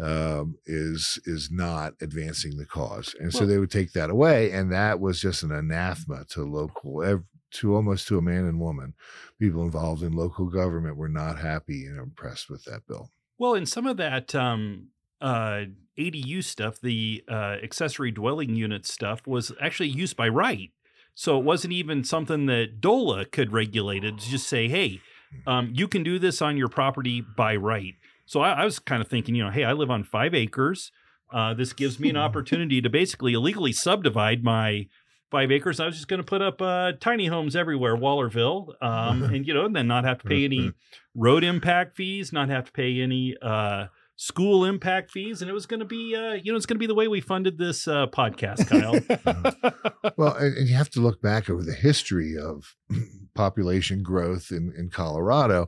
[0.00, 4.50] um, is is not advancing the cause, and well, so they would take that away,
[4.50, 8.94] and that was just an anathema to local to almost to a man and woman.
[9.38, 13.10] People involved in local government were not happy and impressed with that bill.
[13.38, 14.88] Well, in some of that um,
[15.20, 15.64] uh,
[15.98, 20.70] ADU stuff, the uh, accessory dwelling unit stuff was actually used by right.
[21.14, 24.18] So it wasn't even something that DOLA could regulate it.
[24.18, 25.00] To just say, hey,
[25.44, 25.48] hmm.
[25.48, 27.94] um, you can do this on your property by right.
[28.26, 30.90] So I, I was kind of thinking, you know, hey, I live on five acres.
[31.32, 34.86] Uh, this gives me an opportunity to basically illegally subdivide my
[35.32, 35.80] five acres.
[35.80, 39.54] I was just going to put up uh, tiny homes everywhere, Wallerville, um, and you
[39.54, 40.72] know, and then not have to pay any
[41.16, 45.66] road impact fees, not have to pay any uh, school impact fees, and it was
[45.66, 47.88] going to be, uh, you know, it's going to be the way we funded this
[47.88, 50.12] uh, podcast, Kyle.
[50.16, 52.76] well, and, and, you have to look back over the history of
[53.34, 55.66] population growth in in Colorado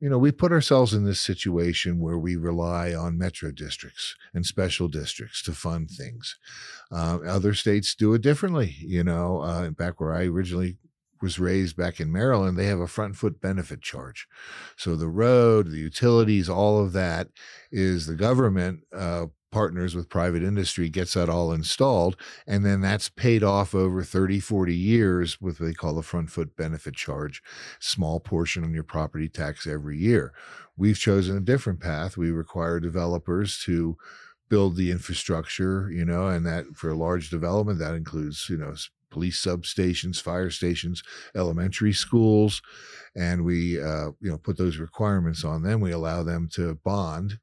[0.00, 4.46] you know, we put ourselves in this situation where we rely on metro districts and
[4.46, 6.38] special districts to fund things.
[6.90, 8.76] Uh, other states do it differently.
[8.80, 10.78] You know, uh, back where I originally
[11.20, 14.26] was raised back in Maryland, they have a front foot benefit charge.
[14.76, 17.28] So the road, the utilities, all of that
[17.70, 23.08] is the government uh, partners with private industry gets that all installed and then that's
[23.08, 27.42] paid off over 30 40 years with what they call the front foot benefit charge
[27.78, 30.32] small portion on your property tax every year.
[30.76, 32.16] We've chosen a different path.
[32.16, 33.96] We require developers to
[34.48, 38.74] build the infrastructure you know and that for a large development that includes you know
[39.10, 41.02] police substations fire stations
[41.34, 42.62] elementary schools
[43.16, 45.80] and we uh, you know put those requirements on them.
[45.80, 47.38] We allow them to bond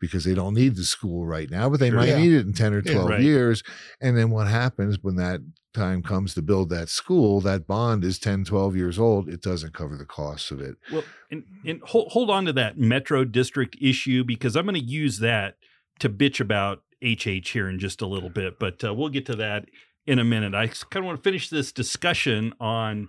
[0.00, 2.18] because they don't need the school right now, but they sure, might yeah.
[2.18, 3.22] need it in 10 or 12 yeah, right.
[3.22, 3.62] years.
[4.00, 5.40] And then what happens when that
[5.72, 9.28] time comes to build that school, that bond is 10, 12 years old.
[9.28, 10.76] It doesn't cover the costs of it.
[10.92, 14.80] Well, and, and hold, hold on to that metro district issue because I'm going to
[14.80, 15.56] use that
[16.00, 19.36] to bitch about HH here in just a little bit, but uh, we'll get to
[19.36, 19.66] that
[20.06, 20.54] in a minute.
[20.54, 23.08] I kind of want to finish this discussion on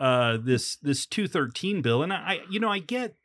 [0.00, 3.16] uh, this this 213 bill, and I, you know, I get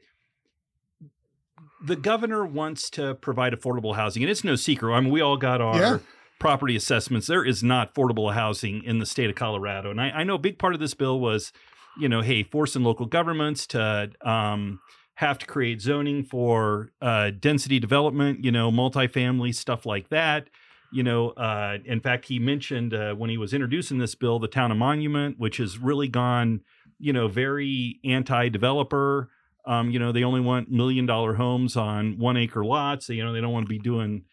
[1.85, 4.93] the governor wants to provide affordable housing, and it's no secret.
[4.93, 5.97] I mean, we all got our yeah.
[6.39, 7.27] property assessments.
[7.27, 10.39] There is not affordable housing in the state of Colorado, and I, I know a
[10.39, 11.51] big part of this bill was,
[11.99, 14.79] you know, hey, forcing local governments to um,
[15.15, 20.49] have to create zoning for uh, density development, you know, multifamily stuff like that.
[20.91, 24.47] You know, uh, in fact, he mentioned uh, when he was introducing this bill, the
[24.47, 26.61] town of Monument, which has really gone,
[26.99, 29.29] you know, very anti-developer.
[29.67, 33.09] Um, you know, they only want million dollar homes on one acre lots.
[33.09, 34.25] You know, they don't want to be doing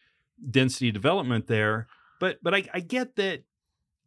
[0.50, 1.86] density development there.
[2.20, 3.44] But but I, I get that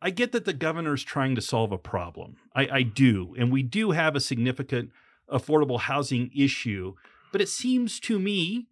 [0.01, 2.38] I get that the governor's trying to solve a problem.
[2.55, 4.91] I, I do, and we do have a significant
[5.32, 6.93] affordable housing issue.
[7.32, 8.67] But it seems to me,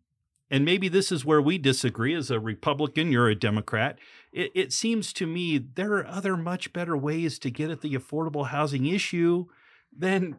[0.50, 3.98] and maybe this is where we disagree as a Republican, you're a Democrat.
[4.32, 7.96] It, it seems to me there are other much better ways to get at the
[7.96, 9.48] affordable housing issue
[9.92, 10.38] than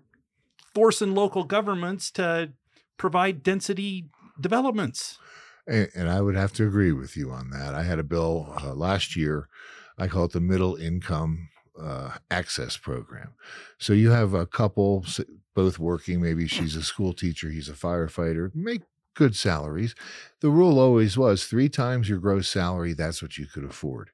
[0.75, 2.53] forcing local governments to
[2.97, 4.07] provide density
[4.41, 5.19] developments.
[5.67, 7.75] And, and, I would have to agree with you on that.
[7.75, 9.49] I had a bill uh, last year.
[9.97, 11.49] I call it the Middle Income
[11.81, 13.35] uh, Access Program.
[13.79, 15.07] So you have a couple,
[15.55, 16.21] both working.
[16.21, 18.55] Maybe she's a school teacher, he's a firefighter.
[18.55, 18.83] Make
[19.15, 19.95] good salaries.
[20.41, 22.93] The rule always was three times your gross salary.
[22.93, 24.11] That's what you could afford.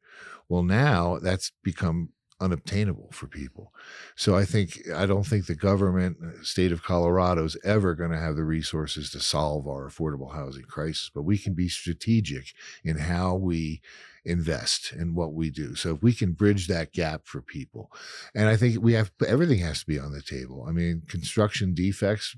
[0.49, 2.11] Well, now that's become
[2.41, 3.73] unobtainable for people.
[4.17, 8.11] So I think I don't think the government, uh, state of Colorado, is ever going
[8.11, 11.11] to have the resources to solve our affordable housing crisis.
[11.15, 13.83] But we can be strategic in how we
[14.25, 15.75] invest in what we do.
[15.75, 17.91] So if we can bridge that gap for people,
[18.35, 20.67] and I think we have everything has to be on the table.
[20.69, 22.37] I mean, construction defects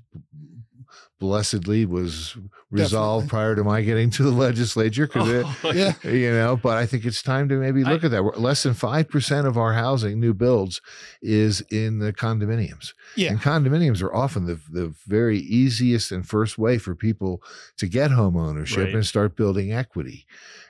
[1.19, 2.35] blessedly was
[2.69, 3.29] resolved Definitely.
[3.29, 5.93] prior to my getting to the legislature because Oh, Yeah.
[6.03, 8.73] you know but i think it's time to maybe look I- at that less than
[8.73, 10.81] 5% of our housing new builds
[11.21, 13.31] is in the condominiums Yeah.
[13.31, 17.41] and condominiums are often the, the very easiest and first way for people
[17.77, 18.93] to get home ownership Right.
[18.95, 20.25] and start building equity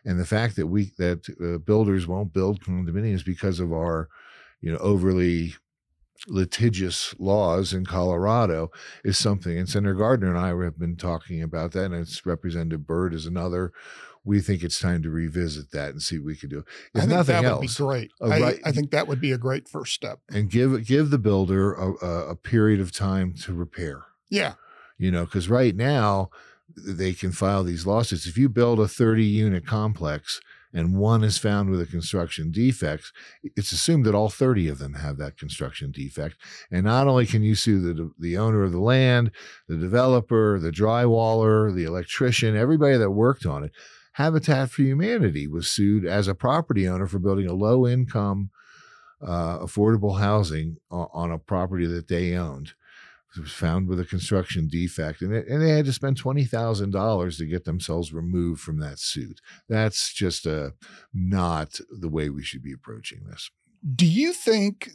[0.05, 4.09] and the fact that we that uh, builders won't build condominiums because of our
[4.61, 5.53] you know overly
[6.27, 8.71] litigious laws in Colorado
[9.03, 9.57] is something.
[9.57, 13.25] And Senator Gardner and I have been talking about that, and it's Representative Bird is
[13.25, 13.71] another.
[14.25, 16.63] We think it's time to revisit that and see what we could do.
[16.95, 18.11] I think nothing that else, would be great.
[18.21, 20.19] I, right- I think that would be a great first step.
[20.31, 24.03] and give give the builder a, a, a period of time to repair.
[24.29, 24.53] Yeah.
[24.97, 26.29] You know, because right now
[26.75, 28.25] they can file these lawsuits.
[28.25, 30.39] If you build a 30 unit complex
[30.73, 33.11] and one is found with a construction defect,
[33.43, 36.35] it's assumed that all 30 of them have that construction defect.
[36.71, 39.31] And not only can you sue the the owner of the land,
[39.67, 43.71] the developer, the drywaller, the electrician, everybody that worked on it.
[44.13, 48.51] Habitat for Humanity was sued as a property owner for building a low income
[49.25, 52.73] uh, affordable housing o- on a property that they owned.
[53.35, 56.45] It was found with a construction defect, and, it, and they had to spend twenty
[56.45, 59.41] thousand dollars to get themselves removed from that suit.
[59.67, 60.71] That's just uh,
[61.13, 63.49] not the way we should be approaching this.
[63.95, 64.89] Do you think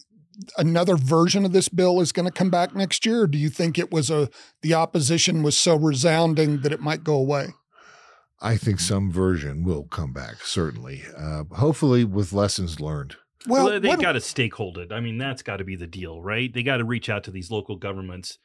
[0.57, 3.23] another version of this bill is going to come back next year?
[3.23, 4.29] Or do you think it was a
[4.63, 7.49] the opposition was so resounding that it might go away?
[8.41, 11.03] I think some version will come back, certainly.
[11.17, 13.17] Uh, hopefully, with lessons learned.
[13.47, 14.93] Well, they got to stakehold it.
[14.93, 16.53] I mean, that's got to be the deal, right?
[16.53, 18.39] They got to reach out to these local governments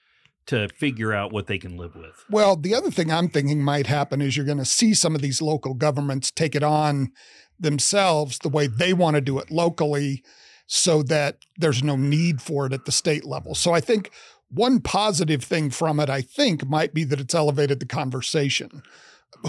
[0.46, 2.26] to figure out what they can live with.
[2.30, 5.22] Well, the other thing I'm thinking might happen is you're going to see some of
[5.22, 7.12] these local governments take it on
[7.60, 10.24] themselves the way they want to do it locally
[10.68, 13.56] so that there's no need for it at the state level.
[13.56, 14.12] So I think
[14.50, 18.84] one positive thing from it, I think, might be that it's elevated the conversation.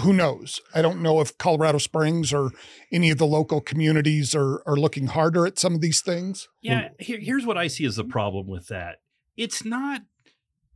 [0.01, 0.59] Who knows?
[0.73, 2.51] I don't know if Colorado Springs or
[2.91, 6.47] any of the local communities are, are looking harder at some of these things.
[6.61, 8.97] Yeah, here, here's what I see as the problem with that.
[9.37, 10.01] It's not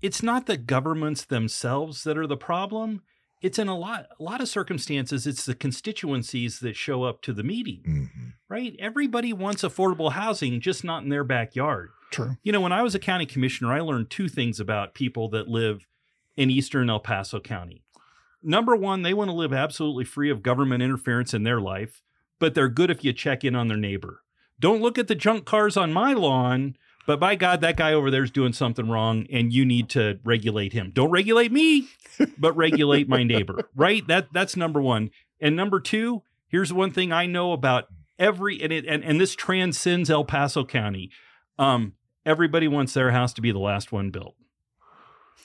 [0.01, 3.01] it's not the governments themselves that are the problem.
[3.41, 7.33] It's in a lot a lot of circumstances it's the constituencies that show up to
[7.33, 8.33] the meeting, Mhm.
[8.49, 8.75] right?
[8.79, 11.89] Everybody wants affordable housing just not in their backyard.
[12.11, 12.37] True.
[12.43, 15.47] You know, when I was a county commissioner, I learned two things about people that
[15.47, 15.85] live
[16.37, 17.83] in eastern El Paso County.
[18.41, 22.01] Number one, they want to live absolutely free of government interference in their life,
[22.39, 24.21] but they're good if you check in on their neighbor.
[24.59, 26.75] Don't look at the junk cars on my lawn,
[27.07, 30.19] but by God, that guy over there is doing something wrong and you need to
[30.23, 30.91] regulate him.
[30.93, 31.87] Don't regulate me,
[32.37, 34.05] but regulate my neighbor, right?
[34.07, 35.11] That that's number one.
[35.39, 37.85] And number two, here's one thing I know about
[38.17, 41.09] every and it and, and this transcends El Paso County.
[41.57, 41.93] Um,
[42.25, 44.35] everybody wants their house to be the last one built.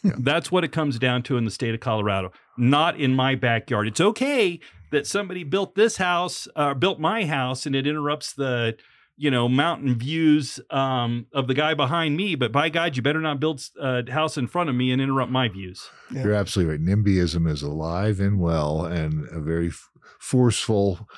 [0.02, 0.12] Yeah.
[0.18, 2.32] That's what it comes down to in the state of Colorado.
[2.58, 3.86] Not in my backyard.
[3.86, 8.76] It's okay that somebody built this house, uh, built my house, and it interrupts the,
[9.16, 12.34] you know, mountain views um, of the guy behind me.
[12.34, 15.32] But by God, you better not build a house in front of me and interrupt
[15.32, 15.88] my views.
[16.12, 16.24] Yeah.
[16.24, 16.84] You're absolutely right.
[16.84, 19.88] NIMBYism is alive and well and a very f-
[20.18, 21.08] forceful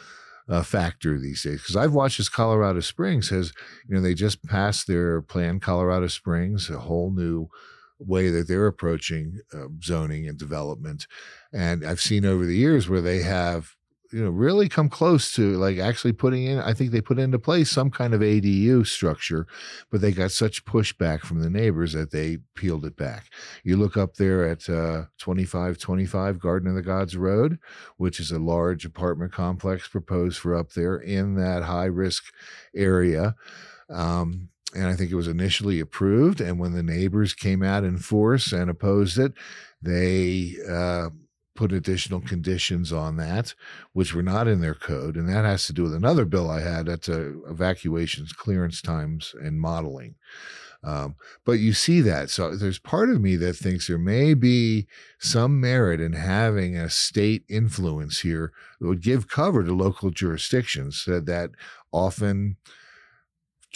[0.49, 1.63] uh, factor these days.
[1.63, 3.53] Because I've watched as Colorado Springs has,
[3.89, 7.49] you know, they just passed their plan, Colorado Springs, a whole new
[7.99, 11.07] way that they're approaching uh, zoning and development.
[11.53, 13.75] And I've seen over the years where they have,
[14.13, 17.39] you know, really come close to like actually putting in, I think they put into
[17.39, 19.47] place some kind of ADU structure,
[19.91, 23.25] but they got such pushback from the neighbors that they peeled it back.
[23.65, 27.59] You look up there at uh, 2525 Garden of the Gods Road,
[27.97, 32.25] which is a large apartment complex proposed for up there in that high risk
[32.75, 33.35] area.
[33.91, 36.41] Um, and I think it was initially approved.
[36.41, 39.33] And when the neighbors came out in force and opposed it,
[39.81, 41.11] they uh,
[41.55, 43.55] put additional conditions on that,
[43.93, 45.17] which were not in their code.
[45.17, 49.61] And that has to do with another bill I had that's evacuations, clearance times, and
[49.61, 50.17] modeling.
[50.85, 52.31] Um, but you see that.
[52.31, 54.87] So there's part of me that thinks there may be
[55.19, 61.05] some merit in having a state influence here that would give cover to local jurisdictions
[61.07, 61.51] that, that
[61.93, 62.57] often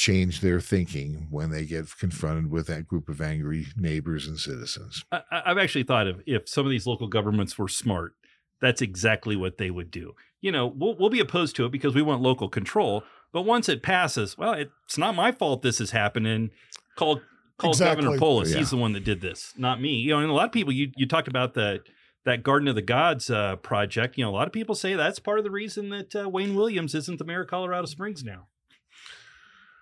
[0.00, 5.04] change their thinking when they get confronted with that group of angry neighbors and citizens.
[5.12, 8.14] I, I've actually thought of if some of these local governments were smart,
[8.62, 10.14] that's exactly what they would do.
[10.40, 13.68] You know, we'll, we'll be opposed to it because we want local control, But once
[13.68, 16.50] it passes, well, it's not my fault this is happening.
[16.96, 17.20] Call
[17.58, 18.02] call Exactly.
[18.04, 18.50] Governor Polis.
[18.52, 18.58] Yeah.
[18.58, 19.96] He's the one that did this, not me.
[19.96, 21.80] You know, and a lot of people you you talked about the
[22.24, 24.16] that Garden of the Gods uh, project.
[24.16, 26.54] You know, a lot of people say that's part of the reason that uh, Wayne
[26.54, 28.46] Williams isn't the mayor of Colorado Springs now.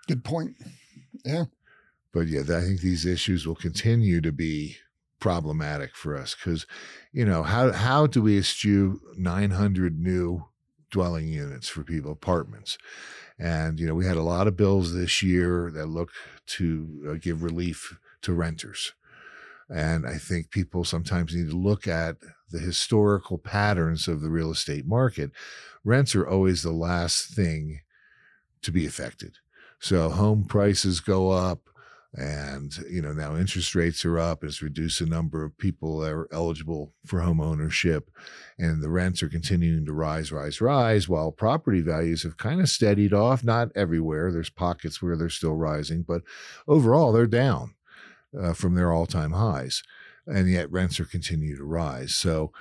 [0.09, 0.57] Good point.
[1.25, 1.45] Yeah.
[2.13, 4.77] but yeah, I think these issues will continue to be
[5.21, 6.67] problematic for us because,
[7.13, 10.47] you know, how how do we eschew 900 new
[10.91, 12.79] dwelling units for people, apartments?
[13.39, 16.11] And you know, we had a lot of bills this year that look
[16.47, 18.95] to uh, give relief to renters.
[19.69, 22.17] And I think people sometimes need to look at
[22.51, 25.31] the historical patterns of the real estate market.
[25.85, 27.81] Rents are always the last thing
[28.63, 29.35] to be affected.
[29.81, 31.61] So home prices go up
[32.15, 36.11] and you know now interest rates are up it's reduced the number of people that
[36.11, 38.11] are eligible for home ownership
[38.59, 42.69] and the rents are continuing to rise rise rise while property values have kind of
[42.71, 46.23] steadied off not everywhere there's pockets where they're still rising but
[46.67, 47.75] overall they're down
[48.41, 49.83] uh, from their all-time highs
[50.29, 52.15] and yet rents are continuing to rise.
[52.15, 52.53] So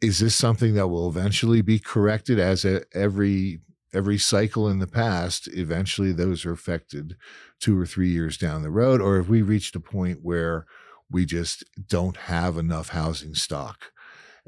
[0.00, 3.60] is this something that will eventually be corrected as a, every
[3.96, 7.16] every cycle in the past eventually those are affected
[7.58, 10.66] two or three years down the road or if we reached a point where
[11.10, 13.92] we just don't have enough housing stock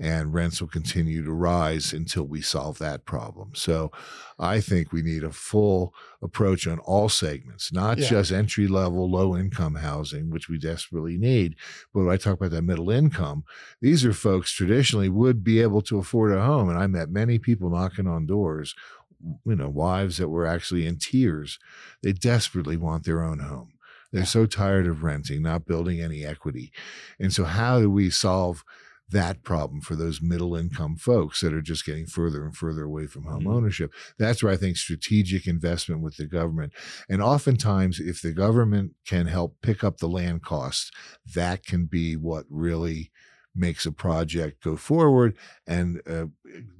[0.01, 3.90] and rents will continue to rise until we solve that problem so
[4.38, 5.92] i think we need a full
[6.22, 8.09] approach on all segments not Yeah.
[8.09, 11.57] just entry level low income housing which we desperately need
[11.92, 13.42] but when i talk about that middle income
[13.80, 17.38] these are folks traditionally would be able to afford a home and i met many
[17.40, 18.76] people knocking on doors
[19.44, 21.58] you know wives that were actually in tears.
[22.02, 23.72] They desperately want their own home.
[24.12, 26.72] They're so tired of renting not building any equity.
[27.20, 28.64] And so how do we solve
[29.10, 33.06] that problem for those middle income folks that are just getting further and further away
[33.06, 33.54] from home Mhm.
[33.54, 33.92] ownership?
[34.18, 36.72] That's where i think strategic investment with the government
[37.08, 40.90] and oftentimes if the government can help pick up the land costs
[41.34, 43.10] that can be what really
[43.59, 45.36] makes a project go forward
[45.66, 46.26] and uh,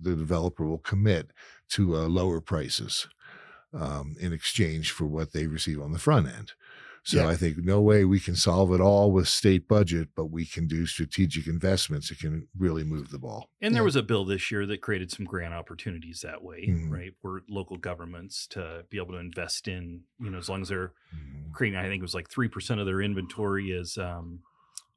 [0.01, 1.31] the developer will commit
[1.71, 3.09] to uh, lower prices
[3.73, 6.53] um, in exchange for what they receive on the front end.
[7.05, 7.29] So Yeah.
[7.29, 10.67] I think no way we can solve it all with state budget, but we can
[10.67, 13.49] do strategic investments that can really move the ball.
[13.63, 13.87] And there Yeah.
[13.87, 16.91] was a bill this year that created some grant opportunities that way, Mhm.
[16.91, 17.13] right?
[17.23, 20.93] For local governments to be able to invest in, you know, as long as they're
[21.15, 21.53] Mm-hmm.
[21.53, 24.43] creating, I think it was like 3% of their inventory is um,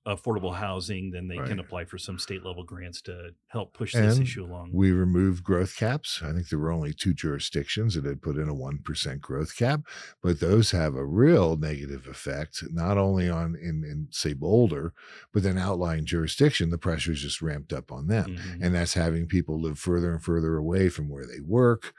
[0.07, 4.17] affordable housing, then they can apply for some state level grants to help push this
[4.17, 4.71] issue along.
[4.73, 6.21] We removed growth caps.
[6.23, 9.81] I think there were only two jurisdictions that had put in a 1% growth cap,
[10.23, 14.93] but those have a real negative effect, not only on, in, in say, Boulder,
[15.33, 18.37] but then outlying jurisdiction, the pressure's just ramped up on them.
[18.37, 18.61] Mhm.
[18.61, 21.93] and that's having people live further and further away from where they work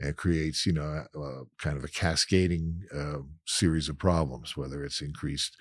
[0.00, 4.84] and it creates you know uh, kind of a cascading uh, series of problems whether
[4.84, 5.56] it's increased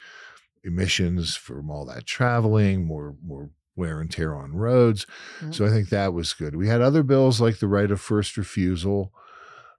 [0.67, 5.05] emissions from all that traveling more more wear and tear on roads
[5.41, 5.53] Mhm.
[5.55, 8.37] so i think that was good we had other bills like the right of first
[8.37, 9.11] refusal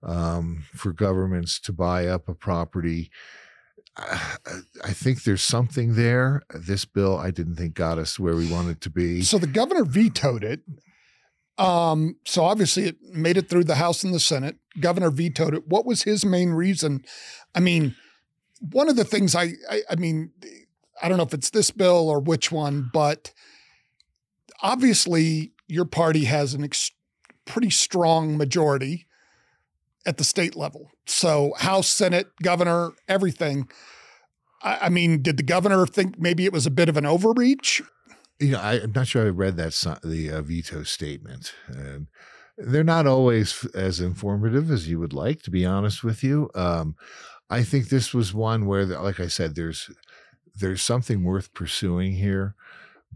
[0.03, 3.11] um, for governments to buy up a property
[3.97, 4.31] I
[4.85, 6.43] I think there's something there.
[6.55, 9.23] This bill, I didn't think got us where we wanted to be.
[9.23, 10.61] So the governor vetoed it.
[11.59, 14.57] Um, so obviously it made it through the House and the Senate.
[14.79, 15.67] Governor vetoed it.
[15.67, 17.03] What was his main reason?
[17.57, 17.97] I mean,
[18.61, 20.31] one of the things I, I, I mean,
[21.03, 23.33] I don't know if it's this bill or which one, but
[24.63, 26.91] obviously your party has an ex-
[27.45, 29.07] pretty strong majority
[30.07, 30.91] at the state level.
[31.07, 33.69] So House, Senate, governor, everything.
[34.63, 37.83] I, I mean, did the governor think maybe it was a bit of an overreach?
[38.41, 39.73] you know, I, I'm not sure I read that
[40.03, 42.07] the uh, veto statement, and
[42.57, 46.51] they're not always as informative as you would like, to be honest with you.
[46.55, 46.95] Um,
[47.51, 49.91] I think this was one where, like I said, there's
[50.61, 52.55] there's something worth pursuing here,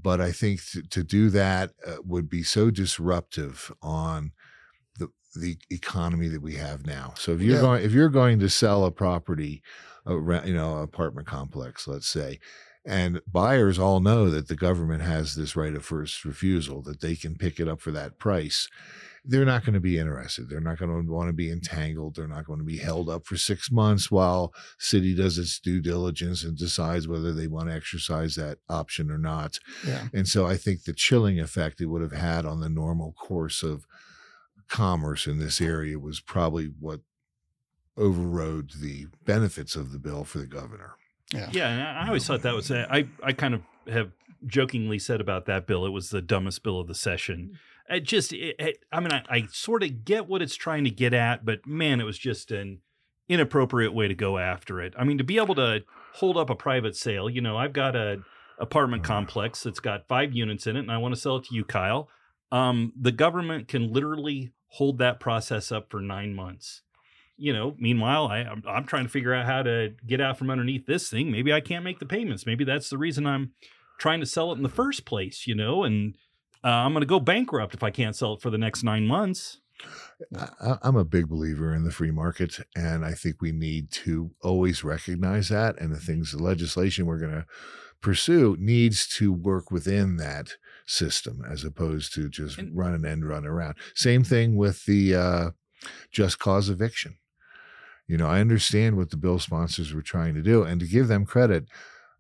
[0.01, 4.33] but I think to, to do that uh, would be so disruptive on
[4.99, 7.15] the the economy that we have now.
[7.17, 7.61] So if you're Yeah.
[7.63, 9.63] going if you're going to sell a property,
[10.07, 12.41] a, re- you know, apartment complex, let's say,
[12.85, 17.17] and buyers all know that the government has this right of first refusal, that they
[17.17, 18.69] can pick it up for that price.
[19.25, 20.49] They're not going to be interested.
[20.49, 22.17] They're not going to want to be entangled.
[22.17, 25.81] They're not going to be held up for six months while city does its due
[25.81, 29.61] diligence and decides whether they want to exercise that option or not.
[29.87, 30.09] Yeah.
[30.13, 33.63] And so I think the chilling effect it would have had on the normal course
[33.63, 33.87] of
[34.69, 37.01] commerce in this area was probably what
[37.97, 40.97] overrode the benefits of the bill for the governor.
[41.33, 41.49] Yeah.
[41.53, 44.13] Yeah, and I I always thought that was I I kind of have
[44.47, 47.59] jokingly said about that bill it was the dumbest bill of the session.
[47.89, 50.91] It just it, it, I mean I, I sort of get what it's trying to
[50.91, 52.81] get at, but man, it was just an
[53.29, 54.95] inappropriate way to go after it.
[54.99, 55.83] I mean, to be able to
[56.15, 58.23] hold up a private sale, you know, I've got a
[58.59, 59.13] apartment mm-hmm.
[59.13, 61.65] complex that's got five units in it, and I want to sell it to you,
[61.65, 62.09] Kyle.
[62.51, 66.83] Um, the government can literally hold that process up for nine months.
[67.39, 70.51] You know, meanwhile, I, I'm, I'm trying to figure out how to get out from
[70.51, 71.31] underneath this thing.
[71.31, 72.47] Maybe I can't make the payments.
[72.47, 73.53] Maybe that's the reason I'm
[73.99, 75.47] trying to sell it in the first place.
[75.47, 76.15] You know, and
[76.65, 79.07] uh, I'm going to go bankrupt if I can't sell it for the next nine
[79.07, 79.59] months.
[80.39, 84.31] I, I'm a big believer in the free market, and I think we need to
[84.43, 85.79] always recognize that.
[85.81, 87.47] And the things, the legislation we're going to
[88.01, 90.55] pursue needs to work within that
[90.87, 93.75] system as opposed to just And- run an end run around.
[93.95, 95.51] Same thing with the uh,
[96.13, 97.17] just cause eviction.
[98.07, 101.09] You know, I understand what the bill sponsors were trying to do, and to give
[101.09, 101.65] them credit,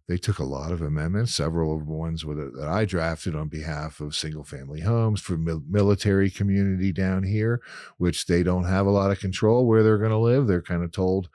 [0.08, 3.48] they took a lot of amendments, several of the ones with that I drafted on
[3.48, 7.60] behalf of single family homes for mil- military community down here,
[7.98, 10.46] which they don't have a lot of control where they're going to live.
[10.46, 11.28] They're kind of told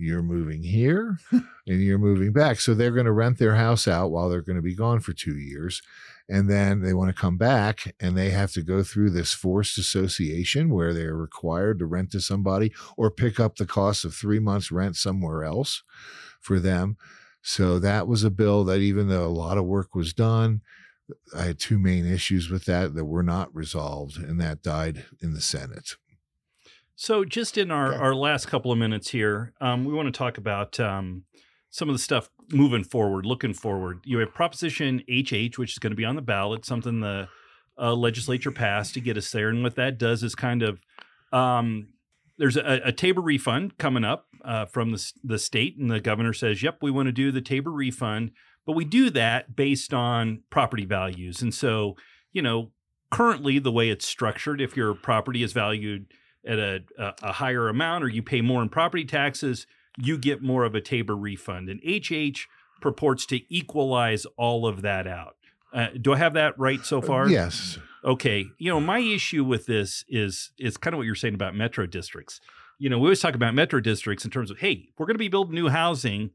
[0.00, 1.44] you're moving here and
[1.82, 2.60] you're moving back.
[2.60, 5.12] So they're going to rent their house out while they're going to be gone for
[5.12, 5.82] two years.
[6.28, 9.76] And then they want to come back and they have to go through this forced
[9.78, 14.38] association where they're required to rent to somebody or pick up the cost of three
[14.38, 15.82] months' rent somewhere else
[16.40, 16.96] for them.
[17.42, 20.60] So that was a bill that, even though a lot of work was done,
[21.36, 25.32] I had two main issues with that that were not resolved, and that died in
[25.32, 25.96] the Senate.
[26.94, 27.96] So, just in our, Okay.
[28.02, 31.24] our last couple of minutes here, um, we want to talk about um,
[31.70, 34.00] some of the stuff moving forward, looking forward.
[34.04, 37.28] You have Proposition HH, which is going to be on the ballot, something the
[37.78, 39.48] uh, legislature passed to get us there.
[39.48, 40.80] And what that does is kind of
[41.32, 41.88] um,
[42.36, 46.32] there's a, a Tabor refund coming up uh, from the, the state, and the governor
[46.32, 48.32] says, Yep, we want to do the Tabor refund,
[48.66, 51.42] but we do that based on property values.
[51.42, 51.96] And so,
[52.32, 52.70] you know,
[53.10, 56.06] currently the way it's structured, if your property is valued
[56.46, 59.66] at a, a, a higher amount or you pay more in property taxes,
[59.98, 61.68] you get more of a Tabor refund.
[61.68, 62.46] And HH
[62.80, 65.36] purports to equalize all of that out.
[65.72, 67.28] Uh, do I have that right so far?
[67.28, 67.78] Yes.
[68.04, 68.46] Okay.
[68.58, 71.86] You know, my issue with this is is kind of what you're saying about metro
[71.86, 72.40] districts.
[72.80, 75.18] You know, we always talk about metro districts in terms of, hey, we're going to
[75.18, 76.30] be building new housing,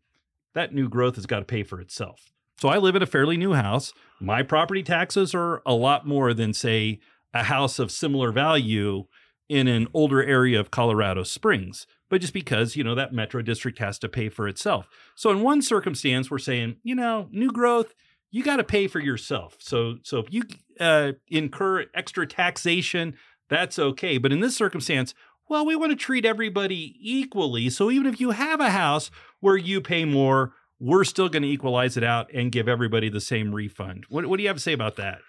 [0.53, 2.31] that new growth has got to pay for itself.
[2.61, 3.93] So I live in a fairly new house.
[4.21, 6.99] My property taxes are a lot more than, say,
[7.33, 9.05] a house of similar value
[9.49, 11.87] in an older area of Colorado Springs.
[12.09, 14.87] But just because, you know, that metro district has to pay for itself.
[15.15, 17.95] So in one circumstance, we're saying, you know, new growth,
[18.29, 19.57] you got to pay for yourself.
[19.59, 20.43] So so if you
[20.79, 23.15] uh, incur extra taxation,
[23.49, 24.19] that's okay.
[24.19, 25.15] But in this circumstance,
[25.49, 27.69] well, we want to treat everybody equally.
[27.69, 31.49] So even if you have a house where you pay more, we're still going to
[31.49, 34.05] equalize it out and give everybody the same refund.
[34.09, 35.19] What, what do you have to say about that?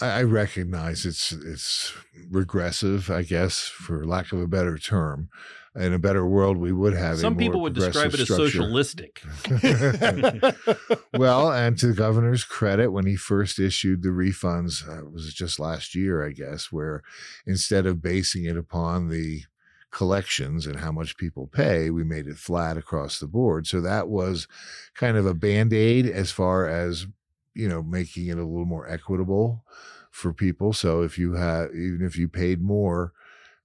[0.00, 1.92] I recognize it's it's
[2.30, 5.30] regressive, I guess, for lack of a better term.
[5.76, 7.18] In a better world, we would have.
[7.18, 8.50] Some people would describe it as structure.
[8.50, 9.22] socialistic.
[11.14, 15.32] well, and to the governor's credit, when he first issued the refunds, uh, it was
[15.32, 17.02] just last year, I guess, where
[17.46, 19.44] instead of basing it upon the
[19.92, 23.68] collections and how much people pay, we made it flat across the board.
[23.68, 24.48] So that was
[24.94, 27.06] kind of a band aid as far as,
[27.54, 29.64] you know, making it a little more equitable
[30.10, 30.72] for people.
[30.72, 33.12] So if you had, even if you paid more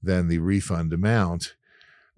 [0.02, 1.56] than the refund amount,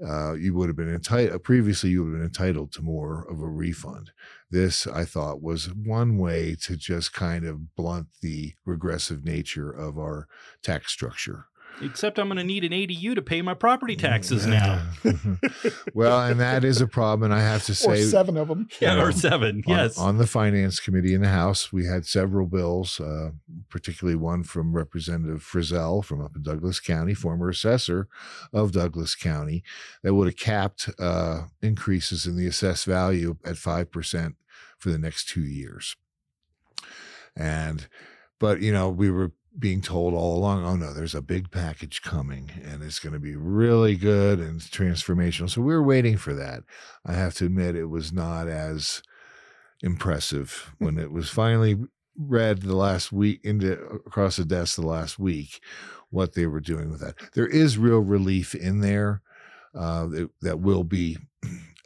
[0.06, 3.42] uh, you would have been entitled previously you would have been entitled to more of
[3.42, 4.12] a refund.
[4.50, 9.98] This i thought was one way to just kind of blunt the regressive nature of
[9.98, 10.28] our
[10.62, 11.48] tax structure
[11.82, 14.82] Except I'm going to need an ADU to pay my property taxes now.
[15.94, 18.48] well and that is a problem and i have to say, or say seven of
[18.48, 18.68] them.
[18.82, 19.64] Yeah, you or know, seven.
[19.68, 19.98] on, Yes.
[19.98, 23.30] on the finance committee in the house we had several bills uh,
[23.70, 28.08] particularly one from representative Frizell from up in douglas county former assessor
[28.52, 29.64] of douglas county
[30.04, 34.36] that would have capped uh, increases in the assessed value at 5%
[34.78, 35.96] for the next two years
[37.36, 37.88] and
[38.40, 42.02] but you know we were being told all along oh no there's a big package
[42.02, 45.50] coming and it's going to be really good and transformational.
[45.50, 46.64] So we were waiting for that.
[47.06, 49.02] I have to admit it was not as
[49.82, 51.78] impressive when it was finally
[52.18, 53.74] read the last week into
[54.06, 55.60] across the desk the last week
[56.10, 57.16] what they were doing with that.
[57.34, 59.22] There is real relief in there
[59.76, 61.18] uh, that, that will be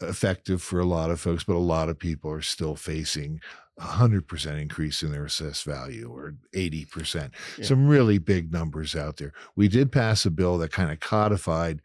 [0.02, 3.40] effective for a lot of folks but a lot of people are still facing
[3.80, 7.66] 100% increase in their assessed value or 80% Yeah.
[7.66, 11.82] some really big numbers out there we did pass a bill that kind of codified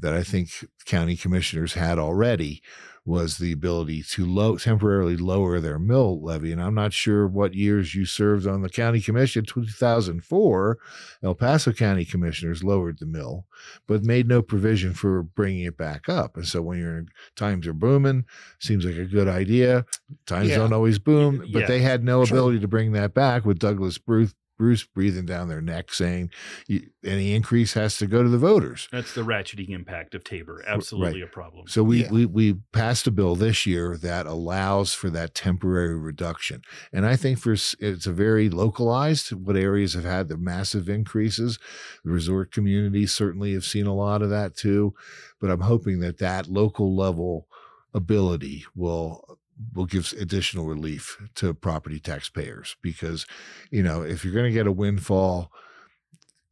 [0.00, 0.50] that I think
[0.84, 2.62] county commissioners had already
[3.04, 6.52] was the ability to low, temporarily lower their mill levy.
[6.52, 9.46] And I'm not sure what years you served on the county commission.
[9.46, 10.78] 2004,
[11.22, 13.46] El Paso County commissioners lowered the mill,
[13.86, 16.36] but made no provision for bringing it back up.
[16.36, 18.26] And so when you're times are booming,
[18.60, 19.86] seems like a good idea.
[20.26, 20.56] Times Yeah.
[20.58, 21.66] don't always boom, but Yeah.
[21.66, 22.36] they had no Sure.
[22.36, 24.34] ability to bring that back with Douglas Bruce.
[24.58, 26.30] Bruce breathing down their neck, saying
[26.66, 28.88] "You- any increase has to go to the voters.
[28.90, 30.64] That's the ratcheting impact of Tabor.
[30.66, 31.68] Absolutely a problem.
[31.68, 32.10] So we, Yeah.
[32.10, 37.14] we we passed a bill this year that allows for that temporary reduction, and I
[37.16, 39.32] think for it's a very localized.
[39.32, 41.58] What areas have had the massive increases?
[42.04, 44.94] The resort communities certainly have seen a lot of that too,
[45.40, 47.46] but I'm hoping that that local level
[47.94, 49.38] ability will
[49.74, 53.26] will give additional relief to property taxpayers because
[53.70, 55.50] you know if you're going to get a windfall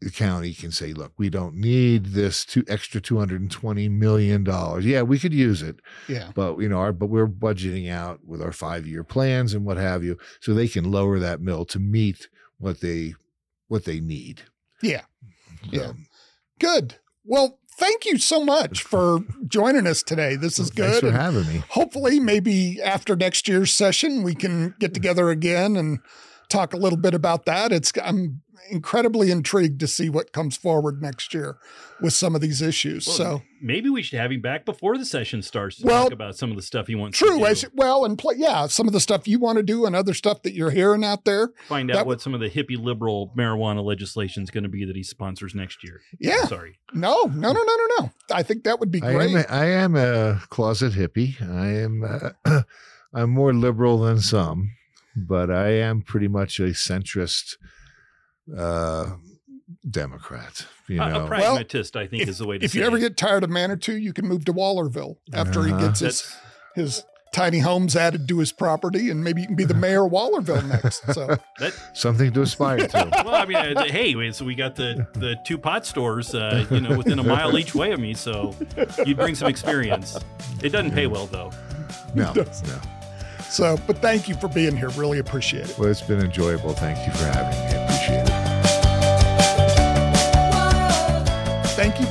[0.02, 3.88] the county can say, look, we don't need this two extra two hundred and twenty
[3.88, 4.84] million dollars.
[4.84, 6.32] Yeah, we could use it, Yeah.
[6.34, 9.78] but you know, our, but we're budgeting out with our five year plans and what
[9.78, 12.28] have you, so they can lower that mill to meet
[12.59, 13.14] what they
[13.68, 14.42] what they need.
[14.82, 15.02] Yeah.
[15.70, 15.92] Yeah.
[16.61, 16.96] Good.
[17.24, 20.37] Well, thank you so much for joining us today.
[20.37, 21.01] This is Thanks good.
[21.01, 21.62] for and having me.
[21.68, 25.99] hopefully, maybe after next year's session, we can get together again and
[26.49, 27.72] talk a little bit about that.
[27.72, 31.57] It's I'm incredibly intrigued to see what comes forward next year
[32.00, 33.07] with some of these issues.
[33.07, 36.12] Well, so maybe we should have him back before the session starts to Well, talk
[36.12, 37.38] about some of the stuff he wants true.
[37.38, 37.68] to As, do.
[37.74, 40.42] well, and play, yeah, some of the stuff you want to do and other stuff
[40.42, 41.50] that you're hearing out there.
[41.68, 44.84] Find out w- what some of the hippie liberal marijuana legislation is going to be
[44.84, 46.00] that he sponsors next year.
[46.18, 46.44] Yeah.
[46.44, 46.78] Sorry.
[46.92, 48.11] No, no, no, no, no, no.
[48.32, 49.30] I think that would be I great.
[49.30, 51.40] am a, I am a closet hippie.
[51.42, 52.04] I am
[52.44, 52.62] uh,
[53.14, 54.72] I'm more liberal than some,
[55.16, 57.57] but I am pretty much a centrist
[58.57, 59.12] uh,
[59.88, 60.66] Democrat.
[60.88, 62.78] You A- know, a pragmatist, I think, if, is the way to go if say
[62.80, 65.86] you ever get tired of Manitou, you can move to Wallerville after he Uh-huh.
[65.88, 66.36] gets his,
[66.74, 70.12] his tiny homes added to his property, and maybe you can be the mayor of
[70.12, 71.03] Wallerville next.
[71.12, 71.26] So
[71.59, 73.11] that, something to aspire to.
[73.24, 76.64] well, I mean, uh, hey, wait, so we got the the two pot stores, uh,
[76.70, 78.14] you know, within a mile each way of me.
[78.14, 78.55] So
[79.05, 80.16] you'd bring some experience.
[80.62, 81.51] It doesn't pay well though.
[82.14, 82.62] No, does.
[82.62, 82.80] no.
[83.51, 84.88] so, but thank you for being here.
[84.90, 85.78] Really appreciate it.
[85.78, 86.72] Well, it's been enjoyable.
[86.72, 87.86] Thank you for having me.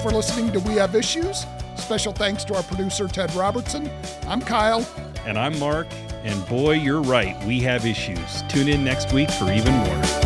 [0.06, 1.48] For listening to We Have Issues.
[1.78, 3.90] Special thanks to our producer Ted Robertson.
[4.28, 4.88] I'm Kyle.
[5.26, 5.88] And I'm Mark.
[6.24, 7.36] And boy, you're right.
[7.46, 8.44] We have issues.
[8.44, 10.25] Tune in next week for even more.